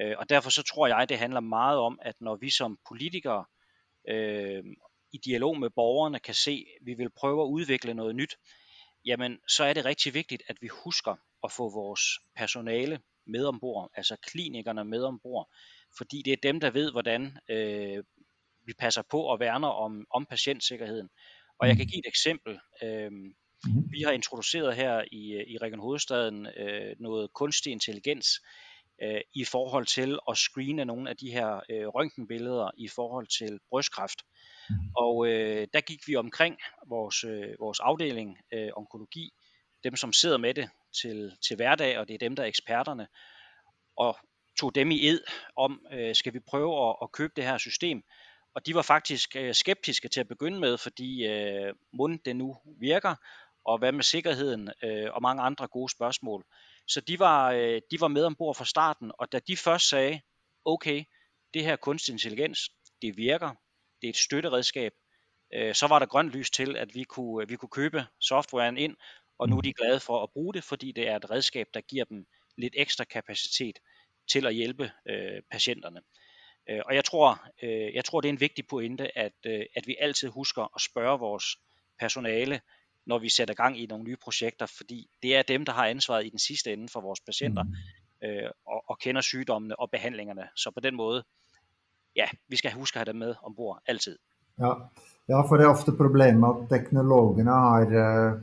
Øh, 0.00 0.14
og 0.18 0.28
derfor 0.28 0.50
så 0.50 0.62
tror 0.62 0.86
jeg, 0.86 1.08
det 1.08 1.18
handler 1.18 1.40
meget 1.40 1.78
om, 1.78 1.98
at 2.02 2.14
når 2.20 2.36
vi 2.36 2.50
som 2.50 2.78
politikere 2.88 3.44
øh, 4.08 4.64
i 5.12 5.18
dialog 5.24 5.60
med 5.60 5.70
borgerne 5.70 6.20
kan 6.20 6.34
se, 6.34 6.66
at 6.80 6.86
vi 6.86 6.94
vil 6.94 7.10
prøve 7.10 7.42
at 7.42 7.48
udvikle 7.48 7.94
noget 7.94 8.16
nyt, 8.16 8.36
jamen 9.04 9.38
så 9.48 9.64
er 9.64 9.72
det 9.72 9.84
rigtig 9.84 10.14
vigtigt, 10.14 10.42
at 10.48 10.56
vi 10.60 10.68
husker 10.84 11.16
at 11.44 11.52
få 11.52 11.70
vores 11.70 12.02
personale 12.36 13.00
med 13.26 13.44
ombord, 13.44 13.90
altså 13.94 14.16
klinikerne 14.16 14.84
med 14.84 15.02
ombord, 15.02 15.48
fordi 15.98 16.22
det 16.24 16.32
er 16.32 16.36
dem, 16.42 16.60
der 16.60 16.70
ved, 16.70 16.92
hvordan 16.92 17.38
øh, 17.48 18.04
vi 18.66 18.72
passer 18.78 19.02
på 19.10 19.20
og 19.20 19.40
værner 19.40 19.68
om, 19.68 20.06
om 20.10 20.26
patientsikkerheden. 20.26 21.08
Og 21.58 21.68
jeg 21.68 21.76
kan 21.76 21.84
mm. 21.84 21.90
give 21.90 21.98
et 21.98 22.08
eksempel. 22.08 22.58
Mm. 22.82 23.34
Vi 23.90 24.02
har 24.02 24.10
introduceret 24.10 24.76
her 24.76 25.04
i, 25.12 25.44
i 25.46 25.58
Region 25.58 25.80
Hovedstaden 25.80 26.46
øh, 26.46 26.96
noget 27.00 27.32
kunstig 27.32 27.72
intelligens 27.72 28.40
øh, 29.02 29.20
i 29.34 29.44
forhold 29.44 29.86
til 29.86 30.18
at 30.30 30.36
screene 30.36 30.84
nogle 30.84 31.10
af 31.10 31.16
de 31.16 31.32
her 31.32 31.60
øh, 31.70 31.86
røntgenbilleder 31.86 32.70
i 32.76 32.88
forhold 32.88 33.26
til 33.38 33.58
brystkræft. 33.70 34.18
Mm. 34.70 34.76
Og 34.96 35.26
øh, 35.26 35.66
der 35.72 35.80
gik 35.80 36.00
vi 36.06 36.16
omkring 36.16 36.56
vores, 36.88 37.24
øh, 37.24 37.54
vores 37.60 37.80
afdeling 37.80 38.38
øh, 38.52 38.70
onkologi, 38.76 39.30
dem 39.84 39.96
som 39.96 40.12
sidder 40.12 40.38
med 40.38 40.54
det 40.54 40.68
til, 41.02 41.32
til 41.48 41.56
hverdag, 41.56 41.98
og 41.98 42.08
det 42.08 42.14
er 42.14 42.18
dem, 42.18 42.36
der 42.36 42.42
er 42.42 42.46
eksperterne, 42.46 43.06
og 43.96 44.16
tog 44.58 44.74
dem 44.74 44.90
i 44.90 45.08
ed 45.08 45.20
om, 45.56 45.86
øh, 45.92 46.14
skal 46.14 46.34
vi 46.34 46.40
prøve 46.40 46.88
at, 46.88 46.96
at 47.02 47.12
købe 47.12 47.32
det 47.36 47.44
her 47.44 47.58
system. 47.58 48.02
Og 48.54 48.66
de 48.66 48.74
var 48.74 48.82
faktisk 48.82 49.36
øh, 49.36 49.54
skeptiske 49.54 50.08
til 50.08 50.20
at 50.20 50.28
begynde 50.28 50.60
med, 50.60 50.78
fordi 50.78 51.26
øh, 51.26 51.74
mund 51.92 52.20
det 52.24 52.36
nu 52.36 52.56
virker, 52.80 53.14
og 53.64 53.78
hvad 53.78 53.92
med 53.92 54.02
sikkerheden 54.02 54.70
øh, 54.82 55.12
og 55.12 55.22
mange 55.22 55.42
andre 55.42 55.68
gode 55.68 55.92
spørgsmål. 55.92 56.44
Så 56.88 57.00
de 57.00 57.18
var, 57.18 57.52
øh, 57.52 57.80
de 57.90 58.00
var 58.00 58.08
med 58.08 58.24
ombord 58.24 58.54
fra 58.54 58.64
starten, 58.64 59.12
og 59.18 59.32
da 59.32 59.38
de 59.38 59.56
først 59.56 59.88
sagde, 59.88 60.20
okay, 60.64 61.04
det 61.54 61.64
her 61.64 61.76
kunstig 61.76 62.12
intelligens, 62.12 62.58
det 63.02 63.16
virker, 63.16 63.48
det 64.02 64.06
er 64.06 64.10
et 64.10 64.16
støtteredskab, 64.16 64.92
øh, 65.54 65.74
så 65.74 65.86
var 65.86 65.98
der 65.98 66.06
grønt 66.06 66.30
lys 66.30 66.50
til, 66.50 66.76
at 66.76 66.94
vi 66.94 67.02
kunne, 67.02 67.48
vi 67.48 67.56
kunne 67.56 67.68
købe 67.68 68.06
softwaren 68.20 68.76
ind, 68.76 68.96
og 69.38 69.48
nu 69.48 69.56
er 69.56 69.60
de 69.60 69.72
glade 69.72 70.00
for 70.00 70.22
at 70.22 70.30
bruge 70.30 70.54
det, 70.54 70.64
fordi 70.64 70.92
det 70.92 71.08
er 71.08 71.16
et 71.16 71.30
redskab, 71.30 71.66
der 71.74 71.80
giver 71.80 72.04
dem 72.04 72.26
lidt 72.58 72.74
ekstra 72.76 73.04
kapacitet 73.04 73.78
til 74.30 74.46
at 74.46 74.54
hjælpe 74.54 74.90
øh, 75.08 75.42
patienterne. 75.50 76.00
Øh, 76.70 76.80
og 76.86 76.94
jeg 76.94 77.04
tror, 77.04 77.42
øh, 77.62 77.94
jeg 77.94 78.04
tror, 78.04 78.20
det 78.20 78.28
er 78.28 78.32
en 78.32 78.40
vigtig 78.40 78.66
pointe, 78.66 79.18
at, 79.18 79.32
øh, 79.46 79.62
at 79.76 79.86
vi 79.86 79.96
altid 80.00 80.28
husker 80.28 80.62
at 80.62 80.80
spørge 80.80 81.18
vores 81.18 81.44
personale, 82.00 82.60
når 83.06 83.18
vi 83.18 83.28
sætter 83.28 83.54
gang 83.54 83.80
i 83.80 83.86
nogle 83.86 84.04
nye 84.04 84.16
projekter, 84.16 84.66
fordi 84.66 85.08
det 85.22 85.36
er 85.36 85.42
dem, 85.42 85.64
der 85.64 85.72
har 85.72 85.86
ansvaret 85.86 86.26
i 86.26 86.28
den 86.28 86.38
sidste 86.38 86.72
ende 86.72 86.88
for 86.88 87.00
vores 87.00 87.20
patienter, 87.20 87.62
mm. 87.62 88.28
øh, 88.28 88.50
og, 88.66 88.84
og 88.86 88.98
kender 88.98 89.20
sygdommene 89.20 89.80
og 89.80 89.90
behandlingerne. 89.90 90.42
Så 90.56 90.70
på 90.70 90.80
den 90.80 90.96
måde, 90.96 91.24
ja, 92.16 92.24
vi 92.48 92.56
skal 92.56 92.72
huske 92.72 92.96
at 92.96 93.00
have 93.00 93.12
dem 93.12 93.18
med 93.18 93.34
ombord 93.42 93.82
altid. 93.86 94.18
Ja, 94.58 94.72
ja 95.28 95.40
for 95.48 95.56
det 95.56 95.64
er 95.64 95.68
ofte 95.68 95.92
problemet, 95.92 96.48
at 96.48 96.68
teknologerne 96.70 97.50
har, 97.50 97.86
uh, 98.32 98.40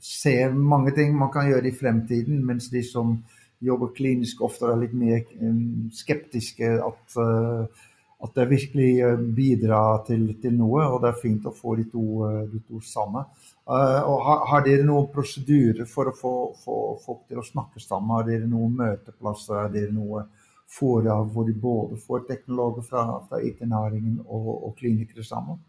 ser 0.00 0.50
mange 0.52 0.94
ting, 0.94 1.18
man 1.18 1.32
kan 1.32 1.50
gøre 1.50 1.68
i 1.68 1.72
fremtiden, 1.80 2.46
mens 2.46 2.64
de 2.68 2.92
som 2.92 3.24
jobber 3.60 3.92
klinisk 3.96 4.40
ofte 4.42 4.70
er 4.70 4.80
lidt 4.80 4.96
mere 4.96 5.22
um, 5.40 5.88
skeptiske, 5.92 6.74
at 6.80 7.16
uh, 7.20 7.24
eh, 7.24 7.86
at 8.22 8.34
det 8.34 8.48
virkelig 8.50 9.00
eh, 9.00 9.20
bidrar 9.36 10.02
til, 10.06 10.26
til 10.42 10.52
noe, 10.56 10.82
og 10.84 11.00
det 11.02 11.10
er 11.10 11.22
fint 11.22 11.46
å 11.48 11.54
få 11.56 11.76
de 11.78 11.86
to, 11.88 12.04
eh, 12.28 12.42
de 12.52 12.60
to 12.68 12.80
sammen. 12.84 13.24
Uh, 13.70 14.02
og 14.02 14.24
har, 14.26 14.40
har, 14.50 14.62
dere 14.66 14.84
noen 14.84 15.06
prosedyrer 15.12 15.86
for 15.88 16.10
å 16.10 16.14
få, 16.16 16.32
få, 16.58 16.76
folk 17.04 17.20
til 17.30 17.38
å 17.38 17.46
snakke 17.46 17.80
sammen? 17.80 18.16
Har 18.16 18.26
dere 18.26 18.48
noen 18.50 18.74
møteplasser? 18.80 19.54
Har 19.62 19.70
dere 19.72 19.94
noe 19.94 20.24
fora 20.70 21.20
hvor 21.22 21.46
de 21.46 21.54
både 21.54 22.00
får 22.02 22.26
teknologer 22.26 22.84
fra, 22.88 23.04
fra 23.28 23.38
IT-næringen 23.46 24.18
og, 24.26 24.50
og 24.66 24.74
klinikere 24.80 25.24
sammen? 25.26 25.62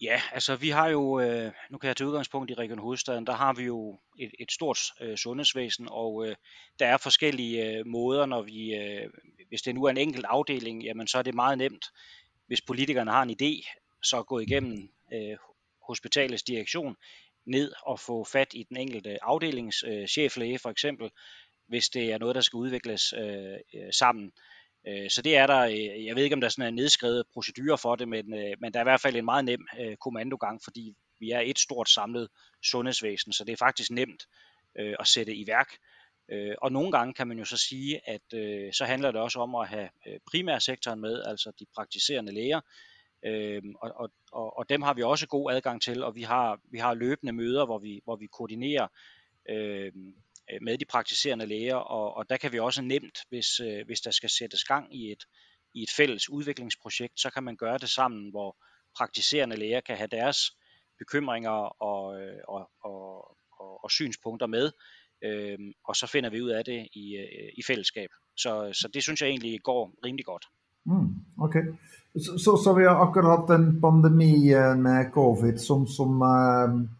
Ja, 0.00 0.20
altså 0.32 0.56
vi 0.56 0.68
har 0.68 0.88
jo, 0.88 1.20
øh, 1.20 1.52
nu 1.70 1.78
kan 1.78 1.88
jeg 1.88 1.96
tage 1.96 2.08
udgangspunkt 2.08 2.50
i 2.50 2.54
Region 2.54 2.78
Hovedstaden, 2.78 3.26
der 3.26 3.32
har 3.32 3.52
vi 3.52 3.64
jo 3.64 3.98
et, 4.18 4.30
et 4.38 4.52
stort 4.52 4.80
øh, 5.00 5.16
sundhedsvæsen, 5.16 5.88
og 5.90 6.26
øh, 6.26 6.36
der 6.78 6.86
er 6.86 6.96
forskellige 6.96 7.64
øh, 7.64 7.86
måder, 7.86 8.26
når 8.26 8.42
vi, 8.42 8.74
øh, 8.74 9.10
hvis 9.48 9.62
det 9.62 9.74
nu 9.74 9.84
er 9.84 9.90
en 9.90 9.96
enkelt 9.96 10.24
afdeling, 10.28 10.84
jamen 10.84 11.06
så 11.06 11.18
er 11.18 11.22
det 11.22 11.34
meget 11.34 11.58
nemt, 11.58 11.86
hvis 12.46 12.60
politikerne 12.60 13.10
har 13.10 13.22
en 13.22 13.36
idé, 13.42 13.80
så 14.02 14.22
gå 14.22 14.38
igennem 14.38 14.88
øh, 15.12 15.36
hospitalets 15.88 16.42
direktion 16.42 16.96
ned 17.46 17.72
og 17.82 18.00
få 18.00 18.24
fat 18.24 18.48
i 18.54 18.62
den 18.62 18.76
enkelte 18.76 19.24
afdelingschef 19.24 20.38
øh, 20.38 20.58
for 20.58 20.70
eksempel, 20.70 21.10
hvis 21.66 21.88
det 21.88 22.12
er 22.12 22.18
noget, 22.18 22.34
der 22.34 22.40
skal 22.40 22.56
udvikles 22.56 23.12
øh, 23.12 23.58
øh 23.74 23.92
sammen. 23.92 24.26
Øh, 24.26 24.32
Øh, 24.86 25.10
så 25.10 25.22
det 25.22 25.36
er 25.36 25.46
der, 25.46 25.60
øh, 25.60 26.04
jeg 26.06 26.16
ved 26.16 26.22
ikke 26.22 26.34
om 26.34 26.40
der 26.40 26.48
sådan 26.48 26.66
er 26.66 26.76
nedskrevet 26.76 27.24
procedurer 27.32 27.76
for 27.76 27.96
det, 27.96 28.08
men, 28.08 28.34
øh, 28.34 28.56
men 28.60 28.72
der 28.72 28.78
er 28.78 28.84
i 28.84 28.90
hvert 28.90 29.00
fald 29.00 29.16
en 29.16 29.24
meget 29.24 29.44
nem 29.44 29.66
kommandogang, 30.00 30.60
fordi 30.64 30.94
vi 31.20 31.30
er 31.30 31.40
et 31.40 31.58
stort 31.58 31.88
samlet 31.88 32.28
sundhedsvæsen, 32.64 33.32
så 33.32 33.44
det 33.44 33.52
er 33.52 33.56
faktisk 33.56 33.90
nemt 33.90 34.22
at 35.00 35.06
sætte 35.06 35.34
i 35.34 35.46
værk. 35.46 35.68
Og 36.62 36.72
nogle 36.72 36.92
gange 36.92 37.14
kan 37.14 37.28
man 37.28 37.38
jo 37.38 37.44
så 37.44 37.56
sige, 37.56 38.00
at 38.08 38.20
så 38.74 38.84
handler 38.84 39.10
det 39.10 39.20
også 39.20 39.38
om 39.38 39.54
at 39.54 39.68
have 39.68 39.88
primærsektoren 40.30 41.00
med, 41.00 41.22
altså 41.22 41.52
de 41.58 41.66
praktiserende 41.74 42.32
læger, 42.32 42.60
og, 43.80 43.90
og, 43.96 44.10
og, 44.32 44.58
og 44.58 44.68
dem 44.68 44.82
har 44.82 44.94
vi 44.94 45.02
også 45.02 45.26
god 45.26 45.52
adgang 45.52 45.82
til, 45.82 46.02
og 46.02 46.14
vi 46.14 46.22
har, 46.22 46.60
vi 46.70 46.78
har 46.78 46.94
løbende 46.94 47.32
møder, 47.32 47.64
hvor 47.64 47.78
vi, 47.78 48.00
hvor 48.04 48.16
vi 48.16 48.26
koordinerer 48.26 48.88
Øh, 49.50 49.92
Øh, 50.52 50.58
med 50.62 50.78
de 50.78 50.84
praktiserende 50.84 51.46
læger, 51.46 51.76
og, 51.76 52.16
og 52.16 52.30
der 52.30 52.36
kan 52.36 52.52
vi 52.52 52.58
også 52.58 52.82
nemt, 52.82 53.18
hvis, 53.28 53.60
øh, 53.60 53.86
hvis 53.86 54.00
der 54.00 54.10
skal 54.10 54.30
sættes 54.30 54.64
gang 54.64 54.96
i 54.96 55.12
et, 55.12 55.24
i 55.74 55.82
et 55.82 55.90
fælles 55.96 56.30
udviklingsprojekt, 56.30 57.20
så 57.20 57.30
kan 57.30 57.42
man 57.42 57.56
gøre 57.56 57.78
det 57.78 57.88
sammen, 57.88 58.30
hvor 58.30 58.56
praktiserende 58.98 59.56
læger 59.56 59.80
kan 59.80 59.96
have 59.96 60.08
deres 60.08 60.38
bekymringer 60.98 61.82
og, 61.82 62.20
øh, 62.20 62.40
og, 62.48 62.70
og, 62.84 63.00
og, 63.60 63.84
og 63.84 63.90
synspunkter 63.90 64.46
med, 64.46 64.70
øh, 65.24 65.58
og 65.84 65.96
så 65.96 66.06
finder 66.06 66.30
vi 66.30 66.42
ud 66.42 66.50
af 66.50 66.64
det 66.64 66.88
i, 66.92 67.16
øh, 67.16 67.52
i 67.58 67.62
fællesskab. 67.66 68.10
Så, 68.36 68.70
så 68.72 68.88
det 68.94 69.02
synes 69.02 69.22
jeg 69.22 69.28
egentlig 69.28 69.60
går 69.62 69.94
rimelig 70.04 70.24
godt. 70.24 70.44
Mm, 70.86 71.08
okay. 71.38 71.62
Så, 72.16 72.32
så, 72.44 72.60
så 72.64 72.74
vi 72.78 72.82
har 72.82 72.96
akkurat 72.96 73.38
haft 73.38 73.60
en 73.60 73.80
pandemi 73.80 74.32
med 74.84 75.12
covid, 75.12 75.58
som, 75.58 75.86
som 75.86 76.10
uh 76.22 76.97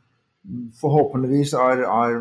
forhåpentligvis 0.80 1.52
er, 1.52 1.84
er 1.84 2.20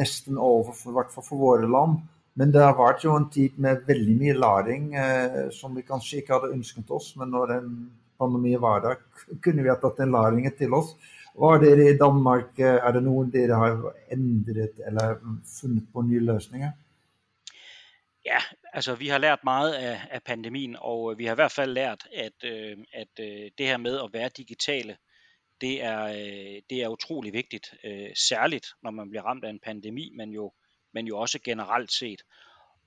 næsten 0.00 0.38
over, 0.38 0.72
for, 0.72 0.90
i 0.90 0.98
hvert 0.98 1.14
fall 1.14 1.26
for 1.28 1.42
våre 1.42 1.70
land. 1.70 1.98
Men 2.34 2.52
det 2.54 2.62
har 2.62 2.74
vært 2.78 3.04
jo 3.06 3.14
en 3.16 3.28
tid 3.30 3.58
med 3.62 3.84
veldig 3.86 4.14
mye 4.18 4.38
læring 4.38 4.86
eh, 4.98 5.42
som 5.54 5.76
vi 5.76 5.86
kanskje 5.86 6.20
ikke 6.20 6.34
hadde 6.34 6.54
ønsket 6.56 6.90
oss. 6.90 7.12
Men 7.20 7.30
når 7.34 7.52
en 7.58 7.74
pandemi 8.18 8.54
var 8.60 8.82
der, 8.82 9.02
kunne 9.44 9.62
vi 9.62 9.70
ha 9.70 9.76
tatt 9.80 10.00
den 10.02 10.14
læringen 10.14 10.56
til 10.58 10.74
oss. 10.74 10.94
Hva 11.34 11.56
er 11.56 11.62
dere 11.64 11.90
i 11.90 11.98
Danmark? 11.98 12.58
Er 12.58 12.92
det 12.94 13.02
noe 13.02 13.26
dere 13.30 13.58
har 13.58 13.86
endret 14.14 14.82
eller 14.86 15.16
funnet 15.50 15.86
på 15.92 16.02
nye 16.06 16.22
løsninger? 16.22 16.74
Ja, 18.24 18.38
altså 18.72 18.94
vi 18.94 19.08
har 19.08 19.18
lært 19.18 19.44
meget 19.44 19.72
af, 19.72 20.00
af 20.10 20.22
pandemien, 20.22 20.76
og 20.80 21.12
øh, 21.12 21.18
vi 21.18 21.24
har 21.24 21.34
i 21.34 21.42
hvert 21.42 21.52
fald 21.52 21.72
lært, 21.72 22.06
at, 22.14 22.44
øh, 22.44 22.76
at 22.92 23.20
øh, 23.20 23.50
det 23.58 23.66
her 23.66 23.76
med 23.76 23.98
at 23.98 24.12
være 24.12 24.30
digitale, 24.36 24.96
det 25.60 25.82
er, 25.82 26.04
øh, 26.04 26.62
det 26.70 26.82
er 26.82 26.88
utrolig 26.88 27.32
vigtigt, 27.32 27.74
øh, 27.84 28.10
særligt 28.16 28.66
når 28.82 28.90
man 28.90 29.10
bliver 29.10 29.22
ramt 29.22 29.44
af 29.44 29.50
en 29.50 29.60
pandemi, 29.60 30.12
men 30.16 30.30
jo, 30.30 30.52
men 30.92 31.06
jo 31.06 31.18
også 31.18 31.38
generelt 31.44 31.92
set. 31.92 32.22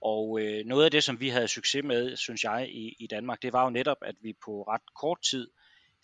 Og 0.02 0.40
øh, 0.42 0.66
noget 0.66 0.86
af 0.86 0.92
det, 0.92 1.04
som 1.04 1.20
vi 1.20 1.30
havde 1.30 1.48
succes 1.48 1.84
med, 1.84 2.16
synes 2.16 2.44
jeg, 2.44 2.70
i, 2.70 2.96
i 3.00 3.08
Danmark, 3.08 3.42
det 3.42 3.54
var 3.54 3.64
jo 3.64 3.70
netop, 3.70 3.98
at 4.02 4.16
vi 4.22 4.34
på 4.46 4.64
ret 4.64 4.96
kort 4.96 5.22
tid 5.22 5.50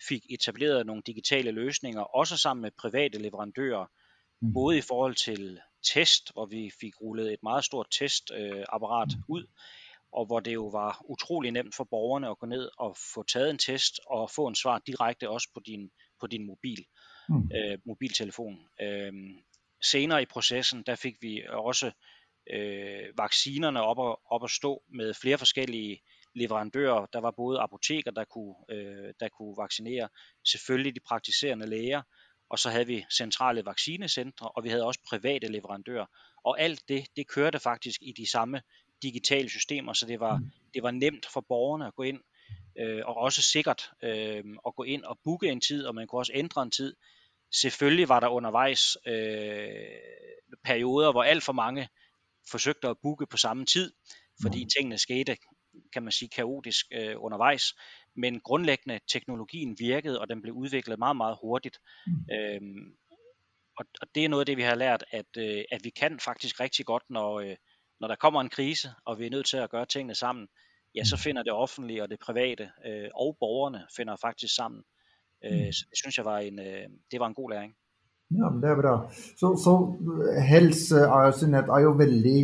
fik 0.07 0.25
etableret 0.29 0.85
nogle 0.85 1.01
digitale 1.05 1.51
løsninger, 1.51 2.01
også 2.01 2.37
sammen 2.37 2.61
med 2.61 2.71
private 2.71 3.17
leverandører, 3.19 3.85
mm. 4.41 4.53
både 4.53 4.77
i 4.77 4.81
forhold 4.81 5.15
til 5.15 5.59
test, 5.93 6.33
hvor 6.33 6.45
vi 6.45 6.71
fik 6.79 6.93
rullet 7.01 7.33
et 7.33 7.43
meget 7.43 7.65
stort 7.65 7.87
testapparat 7.91 9.09
øh, 9.13 9.23
ud, 9.29 9.45
og 10.11 10.25
hvor 10.25 10.39
det 10.39 10.53
jo 10.53 10.67
var 10.67 11.01
utrolig 11.05 11.51
nemt 11.51 11.75
for 11.75 11.83
borgerne 11.83 12.29
at 12.29 12.39
gå 12.39 12.45
ned 12.45 12.69
og 12.77 12.97
få 13.13 13.23
taget 13.23 13.49
en 13.49 13.57
test 13.57 13.99
og 14.07 14.31
få 14.31 14.47
en 14.47 14.55
svar 14.55 14.81
direkte 14.87 15.29
også 15.29 15.47
på 15.53 15.59
din 15.59 15.91
på 16.23 16.27
din 16.27 16.45
mobil, 16.45 16.81
mm. 17.29 17.49
øh, 17.55 17.77
mobiltelefon. 17.85 18.57
Øh, 18.81 19.13
senere 19.93 20.21
i 20.21 20.25
processen, 20.25 20.83
der 20.87 20.95
fik 20.95 21.15
vi 21.21 21.41
også 21.49 21.91
øh, 22.53 23.17
vaccinerne 23.17 23.81
op 23.81 23.99
at, 24.09 24.15
op 24.35 24.43
at 24.43 24.51
stå 24.51 24.83
med 24.87 25.13
flere 25.13 25.37
forskellige 25.37 26.01
leverandører. 26.35 27.05
Der 27.13 27.19
var 27.19 27.31
både 27.31 27.59
apoteker, 27.59 28.11
der 28.11 28.25
kunne, 28.25 28.55
øh, 28.69 29.13
der 29.19 29.29
kunne 29.37 29.55
vaccinere, 29.57 30.09
selvfølgelig 30.45 30.95
de 30.95 30.99
praktiserende 30.99 31.65
læger, 31.65 32.01
og 32.49 32.59
så 32.59 32.69
havde 32.69 32.87
vi 32.87 33.05
centrale 33.17 33.65
vaccinecentre, 33.65 34.47
og 34.49 34.63
vi 34.63 34.69
havde 34.69 34.85
også 34.85 34.99
private 35.09 35.47
leverandører. 35.47 36.05
Og 36.45 36.61
alt 36.61 36.83
det, 36.87 37.05
det 37.15 37.27
kørte 37.27 37.59
faktisk 37.59 37.99
i 38.01 38.11
de 38.17 38.29
samme 38.31 38.61
digitale 39.01 39.49
systemer, 39.49 39.93
så 39.93 40.05
det 40.05 40.19
var, 40.19 40.37
mm. 40.37 40.51
det 40.73 40.83
var 40.83 40.91
nemt 40.91 41.25
for 41.33 41.41
borgerne 41.41 41.87
at 41.87 41.95
gå 41.95 42.03
ind 42.03 42.19
øh, 42.79 43.01
og 43.05 43.17
også 43.17 43.41
sikkert 43.41 43.89
øh, 44.03 44.43
at 44.67 44.75
gå 44.75 44.83
ind 44.83 45.03
og 45.03 45.19
booke 45.23 45.47
en 45.47 45.61
tid, 45.61 45.85
og 45.85 45.95
man 45.95 46.07
kunne 46.07 46.21
også 46.21 46.31
ændre 46.35 46.63
en 46.63 46.71
tid. 46.71 46.95
Selvfølgelig 47.51 48.09
var 48.09 48.19
der 48.19 48.27
undervejs 48.27 48.97
øh, 49.07 49.67
perioder, 50.63 51.11
hvor 51.11 51.23
alt 51.23 51.43
for 51.43 51.53
mange 51.53 51.89
forsøgte 52.51 52.87
at 52.87 52.97
booke 53.01 53.25
på 53.25 53.37
samme 53.37 53.65
tid, 53.65 53.93
fordi 54.41 54.67
tingene 54.77 54.97
skete, 54.97 55.37
kan 55.93 56.03
man 56.03 56.11
sige, 56.11 56.29
kaotisk 56.29 56.85
øh, 56.91 57.15
undervejs. 57.17 57.63
Men 58.15 58.39
grundlæggende, 58.39 58.99
teknologien 59.07 59.75
virkede, 59.79 60.19
og 60.21 60.29
den 60.29 60.41
blev 60.41 60.53
udviklet 60.53 60.99
meget, 60.99 61.17
meget 61.17 61.37
hurtigt. 61.41 61.77
Mm. 62.07 62.35
Øhm, 62.35 62.95
og, 63.77 63.85
og 64.01 64.07
det 64.15 64.25
er 64.25 64.29
noget 64.29 64.41
af 64.41 64.45
det, 64.45 64.57
vi 64.57 64.61
har 64.61 64.75
lært, 64.75 65.03
at, 65.11 65.37
øh, 65.37 65.63
at 65.71 65.81
vi 65.83 65.89
kan 65.89 66.19
faktisk 66.19 66.59
rigtig 66.59 66.85
godt, 66.85 67.03
når, 67.09 67.39
øh, 67.39 67.55
når 67.99 68.07
der 68.07 68.15
kommer 68.15 68.41
en 68.41 68.49
krise, 68.49 68.89
og 69.05 69.19
vi 69.19 69.25
er 69.25 69.29
nødt 69.29 69.45
til 69.45 69.57
at 69.57 69.69
gøre 69.69 69.85
tingene 69.85 70.15
sammen, 70.15 70.47
ja, 70.95 71.03
så 71.03 71.17
finder 71.17 71.43
det 71.43 71.53
offentlige 71.53 72.03
og 72.03 72.09
det 72.09 72.19
private 72.19 72.69
øh, 72.87 73.09
og 73.15 73.37
borgerne 73.39 73.81
finder 73.97 74.15
faktisk 74.21 74.55
sammen. 74.55 74.81
Øh, 75.45 75.73
så 75.73 75.85
det 75.89 75.97
synes 75.97 76.17
jeg 76.17 76.25
var 76.25 76.39
en, 76.39 76.59
øh, 76.59 76.85
det 77.11 77.19
var 77.19 77.27
en 77.27 77.33
god 77.33 77.49
læring. 77.49 77.73
Ja, 78.31 78.49
men 78.49 78.61
det 78.61 78.69
er 78.69 78.81
bra. 78.81 79.13
Så, 79.13 79.47
så 79.65 79.73
helse 80.49 80.95
er 80.95 81.25
jo, 81.25 81.73
er 81.75 81.81
jo 81.81 81.91
veldig 81.91 82.39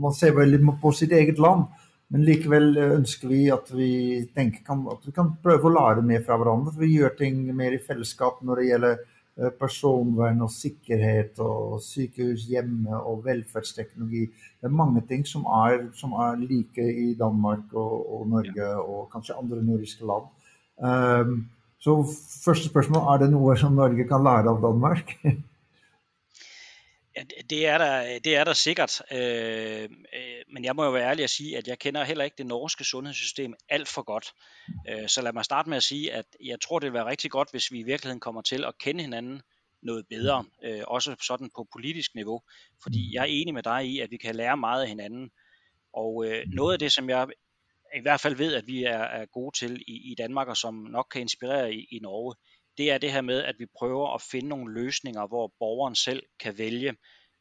man 0.00 0.14
ser 0.14 0.34
veldig 0.34 0.60
på 0.82 0.92
sitt 0.92 1.12
eget 1.12 1.38
land. 1.38 1.64
Men 2.08 2.24
likevel 2.24 2.76
ønsker 2.76 3.28
vi 3.28 3.48
at 3.50 3.70
vi 3.74 3.90
tenker 4.36 4.60
kan, 4.66 4.86
at 4.92 5.06
vi 5.06 5.12
kan 5.12 5.32
prøve 5.42 5.70
å 5.70 5.74
lære 5.74 6.02
mer 6.02 6.22
fra 6.26 6.36
hverandre. 6.36 6.72
For 6.74 6.84
vi 6.84 6.96
gjør 6.98 7.16
ting 7.18 7.40
mer 7.56 7.74
i 7.74 7.82
fellesskap 7.86 8.42
når 8.42 8.60
det 8.60 8.66
gjelder 8.68 8.96
Eh, 8.96 9.13
personvern 9.58 10.44
og 10.46 10.50
sikkerhet 10.54 11.40
og 11.42 11.80
sykehus 11.82 12.44
hjemme 12.46 12.94
og 12.94 13.24
velferdsteknologi. 13.24 14.28
Det 14.30 14.68
er 14.68 14.76
mange 14.82 15.02
ting 15.08 15.26
som 15.26 15.46
er, 15.50 15.88
som 15.98 16.12
er 16.12 16.38
like 16.38 16.84
i 16.84 17.14
Danmark 17.18 17.72
og, 17.72 17.96
og 18.14 18.28
Norge 18.28 18.68
og 18.76 19.08
kanskje 19.12 19.38
andre 19.40 19.62
nordiske 19.62 20.06
land. 20.06 20.30
Um, 20.78 21.34
så 21.82 21.96
første 22.44 22.70
spørsmål, 22.70 23.02
er 23.12 23.24
det 23.24 23.32
noe 23.34 23.56
som 23.58 23.74
Norge 23.76 24.06
kan 24.08 24.22
lære 24.24 24.54
av 24.54 24.62
Danmark? 24.62 25.16
Ja, 27.16 27.22
det 27.50 27.66
er 27.66 27.78
der, 27.78 28.18
det 28.18 28.36
er 28.36 28.44
der 28.44 28.52
sikkert, 28.52 29.02
øh, 29.12 29.82
øh, 29.82 29.88
men 30.52 30.64
jeg 30.64 30.76
må 30.76 30.84
jo 30.84 30.90
være 30.90 31.10
ærlig 31.10 31.24
at 31.24 31.30
sige, 31.30 31.58
at 31.58 31.68
jeg 31.68 31.78
kender 31.78 32.04
heller 32.04 32.24
ikke 32.24 32.38
det 32.38 32.46
norske 32.46 32.84
sundhedssystem 32.84 33.54
alt 33.68 33.88
for 33.88 34.02
godt. 34.02 34.32
Øh, 34.88 35.08
så 35.08 35.22
lad 35.22 35.32
mig 35.32 35.44
starte 35.44 35.68
med 35.68 35.76
at 35.76 35.82
sige, 35.82 36.12
at 36.12 36.26
jeg 36.44 36.60
tror, 36.60 36.78
det 36.78 36.86
vil 36.86 36.94
være 36.94 37.06
rigtig 37.06 37.30
godt, 37.30 37.50
hvis 37.50 37.72
vi 37.72 37.78
i 37.78 37.82
virkeligheden 37.82 38.20
kommer 38.20 38.42
til 38.42 38.64
at 38.64 38.78
kende 38.78 39.00
hinanden 39.00 39.42
noget 39.82 40.06
bedre, 40.08 40.44
øh, 40.64 40.82
også 40.86 41.16
sådan 41.22 41.50
på 41.56 41.68
politisk 41.72 42.14
niveau, 42.14 42.42
fordi 42.82 43.14
jeg 43.14 43.20
er 43.20 43.28
enig 43.28 43.54
med 43.54 43.62
dig 43.62 43.86
i, 43.86 44.00
at 44.00 44.10
vi 44.10 44.16
kan 44.16 44.34
lære 44.34 44.56
meget 44.56 44.82
af 44.82 44.88
hinanden. 44.88 45.30
Og 45.92 46.26
øh, 46.26 46.44
noget 46.46 46.72
af 46.72 46.78
det, 46.78 46.92
som 46.92 47.08
jeg 47.08 47.28
i 47.94 48.00
hvert 48.00 48.20
fald 48.20 48.36
ved, 48.36 48.54
at 48.54 48.66
vi 48.66 48.84
er, 48.84 48.98
er 48.98 49.26
gode 49.26 49.58
til 49.58 49.82
i, 49.86 50.12
i 50.12 50.14
Danmark, 50.14 50.48
og 50.48 50.56
som 50.56 50.74
nok 50.74 51.06
kan 51.10 51.20
inspirere 51.20 51.74
i, 51.74 51.86
i 51.90 51.98
Norge, 51.98 52.34
det 52.78 52.90
er 52.90 52.98
det 52.98 53.12
her 53.12 53.20
med, 53.20 53.42
at 53.42 53.54
vi 53.58 53.66
prøver 53.78 54.14
at 54.14 54.22
finde 54.22 54.48
nogle 54.48 54.74
løsninger, 54.74 55.26
hvor 55.26 55.52
borgeren 55.58 55.94
selv 55.94 56.22
kan 56.40 56.58
vælge 56.58 56.96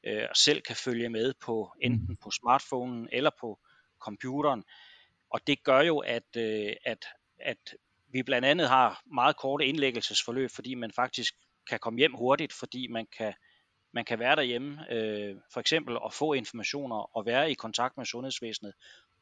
øh, 0.05 0.25
og 0.29 0.35
selv 0.35 0.61
kan 0.61 0.75
følge 0.75 1.09
med 1.09 1.33
på 1.41 1.73
enten 1.81 2.17
på 2.17 2.31
smartphonen 2.31 3.09
eller 3.11 3.31
på 3.41 3.59
computeren. 3.99 4.63
Og 5.29 5.47
det 5.47 5.63
gør 5.63 5.81
jo, 5.81 5.99
at, 5.99 6.37
øh, 6.37 6.73
at, 6.85 7.05
at 7.39 7.75
vi 8.07 8.23
blandt 8.23 8.47
andet 8.47 8.69
har 8.69 9.01
meget 9.13 9.37
korte 9.37 9.65
indlæggelsesforløb, 9.65 10.49
fordi 10.51 10.75
man 10.75 10.91
faktisk 10.91 11.33
kan 11.69 11.79
komme 11.79 11.99
hjem 11.99 12.13
hurtigt, 12.13 12.53
fordi 12.53 12.87
man 12.87 13.07
kan, 13.17 13.33
man 13.93 14.05
kan 14.05 14.19
være 14.19 14.35
derhjemme, 14.35 14.91
øh, 14.91 15.35
for 15.53 15.59
eksempel 15.59 15.97
og 15.97 16.13
få 16.13 16.33
informationer 16.33 17.17
og 17.17 17.25
være 17.25 17.51
i 17.51 17.53
kontakt 17.53 17.97
med 17.97 18.05
sundhedsvæsenet. 18.05 18.73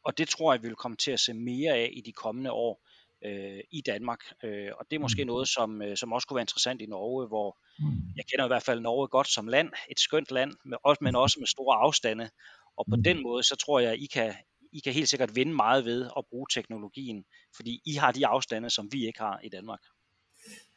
Og 0.04 0.18
det 0.18 0.30
tror 0.30 0.54
jeg, 0.54 0.64
vi 0.64 0.68
vil 0.68 0.76
komme 0.76 0.98
til 0.98 1.12
at 1.12 1.20
se 1.20 1.34
mere 1.34 1.74
af 1.74 1.90
i 1.94 2.02
de 2.02 2.12
kommende 2.12 2.52
år 2.52 2.88
øh, 3.26 3.62
i 3.72 3.82
Danmark. 3.86 4.20
Øh, 4.44 4.70
og 4.80 4.86
det 4.90 4.96
er 4.96 5.00
måske 5.00 5.24
mm. 5.24 5.28
noget, 5.28 5.48
som, 5.48 5.82
øh, 5.82 5.98
som 5.98 6.14
også 6.14 6.28
kunne 6.28 6.36
være 6.36 6.44
interessant 6.44 6.82
i 6.82 6.86
Norge, 6.86 7.28
hvor 7.28 7.58
mm. 7.80 7.86
jeg 8.16 8.26
kender 8.30 8.46
i 8.46 8.48
hvert 8.54 8.64
fald 8.64 8.82
Norge 8.82 9.08
godt 9.08 9.28
som 9.28 9.48
land, 9.48 9.70
et 9.92 10.00
skønt 10.00 10.32
land, 10.32 10.52
med, 10.66 10.78
men 11.02 11.16
også 11.16 11.38
med 11.40 11.48
store 11.48 11.76
afstande. 11.76 12.30
Og 12.78 12.86
på 12.90 12.96
mm. 12.96 13.04
den 13.04 13.24
måde, 13.24 13.44
så 13.44 13.56
tror 13.56 13.80
jeg, 13.80 13.94
I 13.98 14.06
kan, 14.06 14.34
I 14.74 14.80
kan 14.80 14.94
helt 14.94 15.10
sikkert 15.10 15.36
vinde 15.36 15.54
meget 15.54 15.86
ved 15.86 16.10
at 16.18 16.24
bruge 16.30 16.46
teknologien, 16.54 17.24
fordi 17.56 17.82
I 17.86 17.94
har 17.94 18.12
de 18.12 18.28
afstande, 18.28 18.70
som 18.70 18.90
vi 18.92 19.06
ikke 19.08 19.20
har 19.20 19.40
i 19.44 19.50
Danmark. 19.50 19.80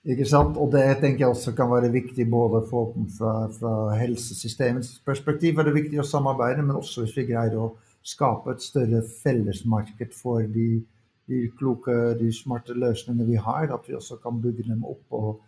Ikke 0.05 0.27
sant? 0.29 0.57
Og 0.57 0.73
det 0.73 0.83
tenker 1.01 1.25
jeg 1.25 1.29
også 1.29 1.53
kan 1.57 1.71
være 1.71 1.93
viktig 1.93 2.27
både 2.31 2.67
for, 2.71 2.93
fra, 3.19 3.33
fra 3.59 3.97
helsesystemets 3.97 5.03
perspektiv, 5.07 5.59
er 5.59 5.65
det 5.69 5.75
viktig 5.75 6.03
å 6.03 6.05
samarbeide, 6.09 6.63
men 6.63 6.77
også 6.77 7.05
hvis 7.05 7.17
vi 7.17 7.25
greier 7.31 7.57
å 7.57 7.71
skape 8.05 8.53
et 8.53 8.63
større 8.63 9.01
fellesmarked 9.23 10.13
for 10.13 10.45
de 10.57 10.85
de 11.29 11.49
kloke, 11.59 11.95
de 12.19 12.31
smarte 12.33 12.77
løsningene 12.77 13.27
vi 13.29 13.41
har, 13.41 13.71
at 13.73 13.89
vi 13.89 13.97
også 13.97 14.19
kan 14.23 14.41
bygge 14.43 14.67
dem 14.69 14.85
opp 14.85 15.17
og, 15.17 15.41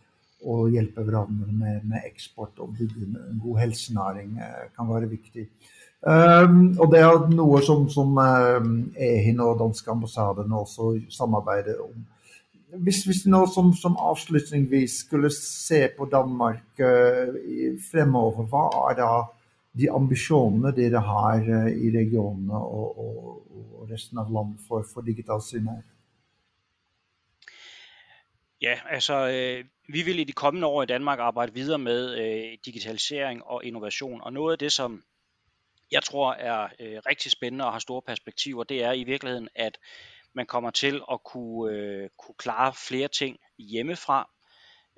og 0.46 0.70
hjelpe 0.72 1.04
hverandre 1.04 1.52
med, 1.52 1.82
med, 1.84 2.04
eksport 2.08 2.58
og 2.64 2.74
bygge 2.78 3.08
en 3.08 3.40
god 3.42 3.60
helsenæring 3.64 4.38
eh, 4.40 4.66
kan 4.76 4.88
være 4.88 5.10
viktig. 5.10 5.48
Um, 6.06 6.12
ehm, 6.12 6.58
og 6.80 6.92
det 6.92 7.00
er 7.02 7.30
noe 7.32 7.62
som, 7.66 7.86
som 7.90 8.18
eh, 8.22 8.58
um, 8.60 8.74
EHIN 8.94 9.40
og 9.42 9.58
danske 9.60 9.90
ambassaden 9.90 10.52
også 10.52 10.92
samarbeider 11.10 11.80
om. 11.82 12.04
Hvis, 12.84 13.04
vi 13.08 13.14
nå 13.30 13.46
som, 13.48 13.70
som 13.74 13.96
avslutningsvis 13.96 15.00
skulle 15.06 15.30
se 15.32 15.86
på 15.96 16.08
Danmark 16.12 16.80
uh, 16.80 17.36
fremover, 17.90 18.48
hva 18.50 18.68
er 18.90 19.00
da 19.00 19.10
de 19.78 19.90
ambisjonene 19.90 20.72
dere 20.76 21.00
har 21.00 21.40
eh, 21.40 21.72
i 21.84 21.90
regionene 21.98 22.54
og, 22.54 22.98
og, 22.98 23.16
og 23.80 23.90
resten 23.90 24.18
af 24.18 24.24
landet 24.30 24.60
for, 24.68 24.84
for 24.94 25.00
digital 25.00 25.40
synlighed? 25.42 25.82
Ja, 28.62 28.78
altså 28.90 29.14
øh, 29.28 29.64
vi 29.88 30.02
vil 30.02 30.18
i 30.18 30.24
de 30.24 30.32
kommende 30.32 30.66
år 30.66 30.82
i 30.82 30.86
Danmark 30.86 31.18
arbejde 31.18 31.54
videre 31.54 31.78
med 31.78 32.18
øh, 32.18 32.58
digitalisering 32.64 33.44
og 33.44 33.64
innovation, 33.64 34.20
og 34.20 34.32
noget 34.32 34.52
af 34.52 34.58
det, 34.58 34.72
som 34.72 35.02
jeg 35.90 36.02
tror 36.02 36.32
er 36.32 36.68
øh, 36.80 36.98
rigtig 37.06 37.32
spændende 37.32 37.64
og 37.64 37.72
har 37.72 37.78
store 37.78 38.02
perspektiver, 38.02 38.64
det 38.64 38.84
er 38.84 38.92
i 38.92 39.04
virkeligheden, 39.04 39.48
at 39.54 39.78
man 40.34 40.46
kommer 40.46 40.70
til 40.70 41.00
at 41.12 41.24
kunne, 41.24 41.72
øh, 41.72 42.08
kunne 42.18 42.34
klare 42.38 42.72
flere 42.88 43.08
ting 43.08 43.36
hjemmefra. 43.58 44.30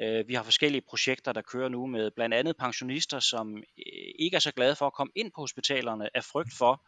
Øh, 0.01 0.29
vi 0.29 0.35
har 0.35 0.43
forskellige 0.43 0.83
projekter, 0.89 1.33
der 1.33 1.43
kører 1.43 1.69
nu 1.69 1.87
med 1.87 2.11
blandt 2.11 2.35
andet 2.35 2.57
pensionister, 2.57 3.21
som 3.21 3.57
øh, 3.57 3.63
ikke 4.19 4.35
er 4.35 4.41
så 4.41 4.53
glade 4.53 4.77
for 4.77 4.87
at 4.87 4.93
komme 4.93 5.13
ind 5.15 5.33
på 5.33 5.41
hospitalerne 5.41 6.17
af 6.17 6.25
frygt 6.25 6.53
for, 6.59 6.87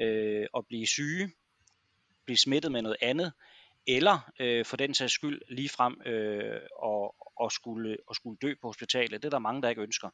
øh, 0.00 0.46
at 0.56 0.66
blive 0.66 0.86
syge, 0.86 1.30
blive 2.24 2.36
smittet 2.36 2.72
med 2.72 2.82
noget 2.82 2.96
andet, 3.00 3.32
eller 3.86 4.30
øh, 4.40 4.64
for 4.64 4.76
den 4.76 4.94
sags 4.94 5.12
skyld 5.12 5.40
ligefrem 5.48 6.00
øh, 6.06 6.60
og, 6.76 7.14
og, 7.36 7.52
skulle, 7.52 7.96
og 8.06 8.14
skulle 8.14 8.38
dø 8.42 8.54
på 8.60 8.68
hospitalet. 8.68 9.22
Det 9.22 9.24
er 9.24 9.30
der 9.30 9.38
mange, 9.38 9.62
der 9.62 9.68
ikke 9.68 9.82
ønsker. 9.82 10.10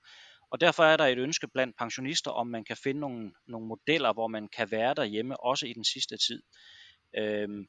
Og 0.51 0.61
derfor 0.61 0.85
er 0.85 0.97
der 0.97 1.07
et 1.07 1.19
ønske 1.19 1.49
blandt 1.49 1.77
pensionister, 1.79 2.31
om 2.31 2.47
man 2.47 2.65
kan 2.65 2.77
finde 2.77 3.01
nogle, 3.01 3.33
nogle 3.47 3.67
modeller, 3.67 4.13
hvor 4.13 4.29
man 4.29 4.49
kan 4.49 4.71
være 4.71 4.95
derhjemme, 4.95 5.41
også 5.41 5.67
i 5.67 5.73
den 5.73 5.85
sidste 5.85 6.17
tid. 6.17 6.43
Øhm, 7.17 7.67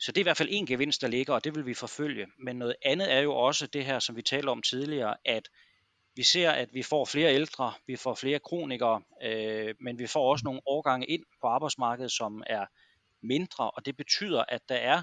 så 0.00 0.12
det 0.12 0.20
er 0.20 0.22
i 0.22 0.30
hvert 0.30 0.36
fald 0.36 0.48
en 0.52 0.66
gevinst, 0.66 1.00
der 1.00 1.08
ligger, 1.08 1.34
og 1.34 1.44
det 1.44 1.54
vil 1.54 1.66
vi 1.66 1.74
forfølge. 1.74 2.26
Men 2.38 2.56
noget 2.56 2.76
andet 2.82 3.12
er 3.12 3.20
jo 3.20 3.34
også 3.34 3.66
det 3.66 3.84
her, 3.84 3.98
som 3.98 4.16
vi 4.16 4.22
talte 4.22 4.48
om 4.48 4.62
tidligere, 4.62 5.16
at 5.24 5.48
vi 6.16 6.22
ser, 6.22 6.50
at 6.50 6.68
vi 6.72 6.82
får 6.82 7.04
flere 7.04 7.34
ældre, 7.34 7.72
vi 7.86 7.96
får 7.96 8.14
flere 8.14 8.38
kronikere, 8.38 9.02
øh, 9.22 9.74
men 9.80 9.98
vi 9.98 10.06
får 10.06 10.30
også 10.30 10.44
nogle 10.44 10.60
årgange 10.66 11.06
ind 11.06 11.24
på 11.40 11.46
arbejdsmarkedet, 11.46 12.12
som 12.12 12.42
er 12.46 12.66
mindre, 13.22 13.70
og 13.70 13.86
det 13.86 13.96
betyder, 13.96 14.44
at 14.48 14.68
der 14.68 14.74
er 14.74 15.02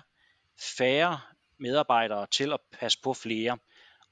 færre 0.77 1.19
medarbejdere 1.59 2.27
til 2.31 2.53
at 2.53 2.59
passe 2.71 2.99
på 3.03 3.13
flere. 3.13 3.57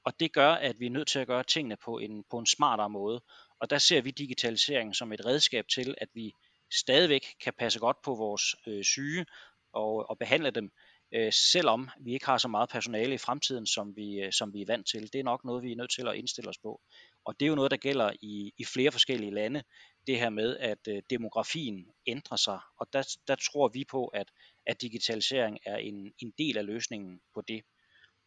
Og 0.04 0.20
det 0.20 0.32
gør, 0.32 0.50
at 0.50 0.80
vi 0.80 0.86
er 0.86 0.90
nødt 0.90 1.08
til 1.08 1.18
at 1.18 1.26
gøre 1.26 1.42
tingene 1.42 1.76
på 1.76 1.98
en, 1.98 2.24
på 2.30 2.38
en 2.38 2.46
smartere 2.46 2.90
måde. 2.90 3.20
Og 3.60 3.70
der 3.70 3.78
ser 3.78 4.00
vi 4.00 4.10
digitalisering 4.10 4.96
som 4.96 5.12
et 5.12 5.26
redskab 5.26 5.68
til, 5.68 5.94
at 5.98 6.08
vi 6.14 6.32
stadigvæk 6.72 7.26
kan 7.40 7.52
passe 7.58 7.78
godt 7.78 8.02
på 8.02 8.14
vores 8.14 8.54
øh, 8.66 8.84
syge 8.84 9.26
og, 9.74 10.10
og 10.10 10.18
behandle 10.18 10.50
dem, 10.50 10.70
øh, 11.14 11.32
selvom 11.32 11.88
vi 12.00 12.12
ikke 12.12 12.26
har 12.26 12.38
så 12.38 12.48
meget 12.48 12.68
personale 12.68 13.14
i 13.14 13.18
fremtiden, 13.18 13.66
som 13.66 13.96
vi, 13.96 14.20
øh, 14.20 14.32
som 14.32 14.54
vi 14.54 14.62
er 14.62 14.66
vant 14.66 14.86
til. 14.86 15.12
Det 15.12 15.18
er 15.18 15.24
nok 15.24 15.44
noget, 15.44 15.62
vi 15.62 15.72
er 15.72 15.76
nødt 15.76 15.90
til 15.90 16.08
at 16.08 16.14
indstille 16.14 16.50
os 16.50 16.58
på. 16.58 16.80
Og 17.24 17.40
det 17.40 17.46
er 17.46 17.48
jo 17.48 17.54
noget, 17.54 17.70
der 17.70 17.76
gælder 17.76 18.12
i, 18.22 18.52
i 18.58 18.64
flere 18.64 18.92
forskellige 18.92 19.34
lande, 19.34 19.62
det 20.06 20.18
her 20.18 20.30
med, 20.30 20.56
at 20.56 20.88
øh, 20.88 21.02
demografien 21.10 21.86
ændrer 22.06 22.36
sig. 22.36 22.60
Og 22.80 22.86
der, 22.92 23.16
der 23.28 23.34
tror 23.34 23.68
vi 23.68 23.84
på, 23.90 24.06
at, 24.06 24.30
at 24.66 24.82
digitalisering 24.82 25.58
er 25.66 25.76
en, 25.76 26.12
en 26.18 26.32
del 26.38 26.58
af 26.58 26.66
løsningen 26.66 27.20
på 27.34 27.42
det. 27.48 27.62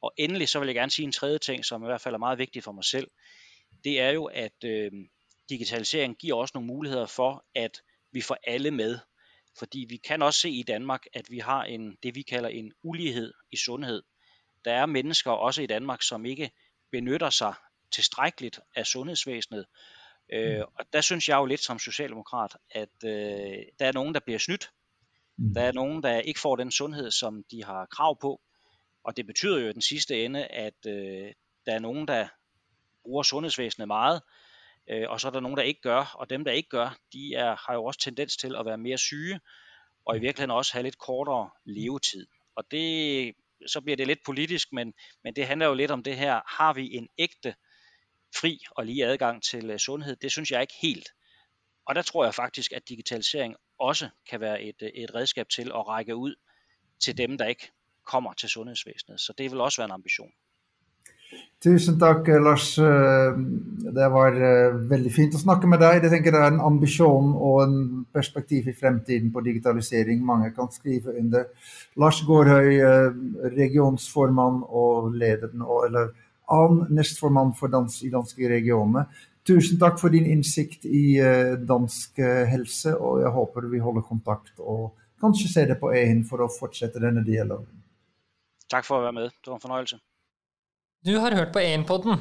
Og 0.01 0.13
endelig 0.17 0.49
så 0.49 0.59
vil 0.59 0.67
jeg 0.67 0.75
gerne 0.75 0.91
sige 0.91 1.05
en 1.05 1.11
tredje 1.11 1.37
ting, 1.37 1.65
som 1.65 1.83
i 1.83 1.85
hvert 1.85 2.01
fald 2.01 2.15
er 2.15 2.19
meget 2.19 2.37
vigtig 2.37 2.63
for 2.63 2.71
mig 2.71 2.83
selv. 2.83 3.07
Det 3.83 3.99
er 3.99 4.09
jo, 4.09 4.25
at 4.25 4.63
øh, 4.65 4.91
digitalisering 5.49 6.15
giver 6.15 6.35
også 6.35 6.51
nogle 6.55 6.67
muligheder 6.67 7.05
for, 7.05 7.45
at 7.55 7.81
vi 8.11 8.21
får 8.21 8.37
alle 8.43 8.71
med. 8.71 8.99
Fordi 9.59 9.85
vi 9.89 9.97
kan 9.97 10.21
også 10.21 10.39
se 10.39 10.49
i 10.49 10.63
Danmark, 10.63 11.05
at 11.13 11.31
vi 11.31 11.39
har 11.39 11.63
en 11.63 11.97
det 12.03 12.15
vi 12.15 12.21
kalder 12.21 12.49
en 12.49 12.71
ulighed 12.83 13.33
i 13.51 13.57
sundhed. 13.57 14.03
Der 14.65 14.73
er 14.73 14.85
mennesker 14.85 15.31
også 15.31 15.61
i 15.61 15.65
Danmark, 15.65 16.01
som 16.01 16.25
ikke 16.25 16.51
benytter 16.91 17.29
sig 17.29 17.53
tilstrækkeligt 17.91 18.59
af 18.75 18.85
sundhedsvæsenet. 18.85 19.65
Øh, 20.33 20.61
og 20.79 20.85
der 20.93 21.01
synes 21.01 21.29
jeg 21.29 21.37
jo 21.37 21.45
lidt 21.45 21.63
som 21.63 21.79
socialdemokrat, 21.79 22.57
at 22.71 22.89
øh, 23.05 23.11
der 23.79 23.85
er 23.85 23.91
nogen, 23.91 24.13
der 24.13 24.19
bliver 24.19 24.39
snydt. 24.39 24.71
Mm. 25.37 25.53
Der 25.53 25.61
er 25.61 25.71
nogen, 25.71 26.03
der 26.03 26.19
ikke 26.19 26.39
får 26.39 26.55
den 26.55 26.71
sundhed, 26.71 27.11
som 27.11 27.43
de 27.51 27.63
har 27.63 27.85
krav 27.85 28.19
på. 28.21 28.41
Og 29.03 29.17
det 29.17 29.25
betyder 29.25 29.59
jo 29.59 29.69
i 29.69 29.73
den 29.73 29.81
sidste 29.81 30.25
ende, 30.25 30.45
at 30.45 30.85
øh, 30.87 31.31
der 31.65 31.73
er 31.73 31.79
nogen, 31.79 32.07
der 32.07 32.27
bruger 33.03 33.23
sundhedsvæsenet 33.23 33.87
meget, 33.87 34.21
øh, 34.89 35.09
og 35.09 35.21
så 35.21 35.27
er 35.27 35.31
der 35.31 35.39
nogen, 35.39 35.57
der 35.57 35.63
ikke 35.63 35.81
gør. 35.81 36.15
Og 36.15 36.29
dem, 36.29 36.43
der 36.43 36.51
ikke 36.51 36.69
gør, 36.69 36.97
de 37.13 37.33
er, 37.33 37.55
har 37.67 37.73
jo 37.73 37.83
også 37.83 37.99
tendens 37.99 38.37
til 38.37 38.55
at 38.55 38.65
være 38.65 38.77
mere 38.77 38.97
syge, 38.97 39.39
og 40.05 40.17
i 40.17 40.19
virkeligheden 40.19 40.51
også 40.51 40.73
have 40.73 40.83
lidt 40.83 40.97
kortere 40.97 41.49
levetid. 41.65 42.27
Og 42.55 42.63
det, 42.71 43.33
så 43.67 43.81
bliver 43.81 43.97
det 43.97 44.07
lidt 44.07 44.19
politisk, 44.25 44.73
men, 44.73 44.93
men 45.23 45.35
det 45.35 45.47
handler 45.47 45.67
jo 45.67 45.73
lidt 45.73 45.91
om 45.91 46.03
det 46.03 46.17
her, 46.17 46.41
har 46.57 46.73
vi 46.73 46.95
en 46.95 47.07
ægte 47.17 47.55
fri 48.35 48.59
og 48.71 48.85
lige 48.85 49.05
adgang 49.05 49.43
til 49.43 49.69
øh, 49.69 49.79
sundhed, 49.79 50.15
det 50.15 50.31
synes 50.31 50.51
jeg 50.51 50.61
ikke 50.61 50.73
helt. 50.81 51.09
Og 51.85 51.95
der 51.95 52.01
tror 52.01 52.23
jeg 52.23 52.35
faktisk, 52.35 52.71
at 52.71 52.89
digitalisering 52.89 53.55
også 53.79 54.09
kan 54.29 54.39
være 54.39 54.63
et, 54.63 54.81
øh, 54.81 54.89
et 54.89 55.15
redskab 55.15 55.49
til 55.49 55.67
at 55.67 55.87
række 55.87 56.15
ud 56.15 56.35
til 56.99 57.17
dem, 57.17 57.37
der 57.37 57.45
ikke 57.45 57.71
kommer 58.03 58.33
til 58.33 58.49
sundhedsvæsenet. 58.49 59.21
Så 59.21 59.33
det 59.37 59.51
vil 59.51 59.61
også 59.61 59.81
være 59.81 59.85
en 59.85 59.91
ambition. 59.91 60.31
Tusen 61.57 61.97
takk, 61.97 62.27
eh, 62.29 62.39
Lars. 62.41 62.77
Eh, 62.77 63.37
det 63.97 64.07
var 64.13 64.35
eh, 64.37 64.75
veldig 64.91 65.11
fint 65.11 65.33
å 65.33 65.41
snakke 65.41 65.67
med 65.67 65.81
deg. 65.81 66.03
Jeg 66.03 66.11
tenker 66.13 66.35
Det 66.35 66.41
er 66.43 66.51
en 66.53 66.61
ambisjon 66.61 67.31
og 67.33 67.63
en 67.63 67.77
perspektiv 68.13 68.67
i 68.69 68.75
fremtiden 68.77 69.31
på 69.33 69.41
digitalisering 69.41 70.21
mange 70.25 70.51
kan 70.53 70.69
skrive 70.71 71.15
under. 71.17 71.47
Lars 71.97 72.21
Gårdhøy, 72.27 72.77
regionsformann 73.57 74.61
og 74.69 75.15
leder, 75.17 75.49
eller 75.87 76.13
annen 76.53 76.93
nestformann 76.93 77.55
for 77.57 77.73
dans, 77.73 78.03
i 78.05 78.11
danske 78.13 78.51
regioner. 78.51 79.09
Tusen 79.47 79.79
takk 79.81 79.97
for 79.97 80.13
din 80.13 80.27
innsikt 80.29 80.85
i 80.85 81.17
dansk 81.65 82.21
helse, 82.51 82.93
og 82.93 83.23
jeg 83.23 83.33
håper 83.33 83.71
vi 83.71 83.81
holder 83.81 84.05
kontakt 84.05 84.59
og 84.59 84.91
kanskje 85.23 85.49
ser 85.49 85.71
det 85.71 85.79
på 85.81 85.89
EHIN 85.95 86.21
for 86.27 86.43
å 86.43 86.51
fortsette 86.51 87.01
denne 87.01 87.25
dialogen. 87.25 87.81
Takk 88.69 88.85
for 88.85 88.99
å 88.99 89.07
være 89.07 89.15
med. 89.15 89.33
Det 89.41 89.49
var 89.49 89.57
en 89.57 89.65
fornøyelse. 89.65 89.99
Du 91.05 91.17
har 91.17 91.31
hørt 91.31 91.51
på 91.53 91.59
EHIN-podden. 91.61 92.17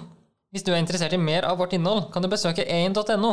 Hvis 0.53 0.63
du 0.67 0.69
er 0.73 0.83
interessert 0.83 1.15
i 1.17 1.19
mer 1.19 1.47
av 1.49 1.57
vårt 1.57 1.73
innhold, 1.73 2.11
kan 2.13 2.23
du 2.23 2.29
besøke 2.29 2.65
ehin.no. 2.65 3.31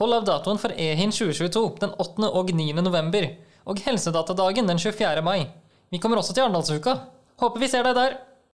Hold 0.00 0.14
av 0.16 0.24
datoen 0.24 0.60
for 0.60 0.72
EHIN 0.72 1.12
2022 1.12 1.64
den 1.82 1.92
8. 2.00 2.30
og 2.30 2.52
9. 2.56 2.72
november, 2.80 3.28
og 3.68 3.82
Helsedatadagen 3.84 4.66
den 4.72 4.80
24. 4.80 5.20
mai. 5.22 5.52
Vi 5.92 6.00
kommer 6.00 6.18
også 6.18 6.32
til 6.32 6.46
Arendalsuka. 6.46 6.96
Håper 7.44 7.60
vi 7.60 7.68
ser 7.68 7.84
deg 7.84 7.94
der! 8.00 8.16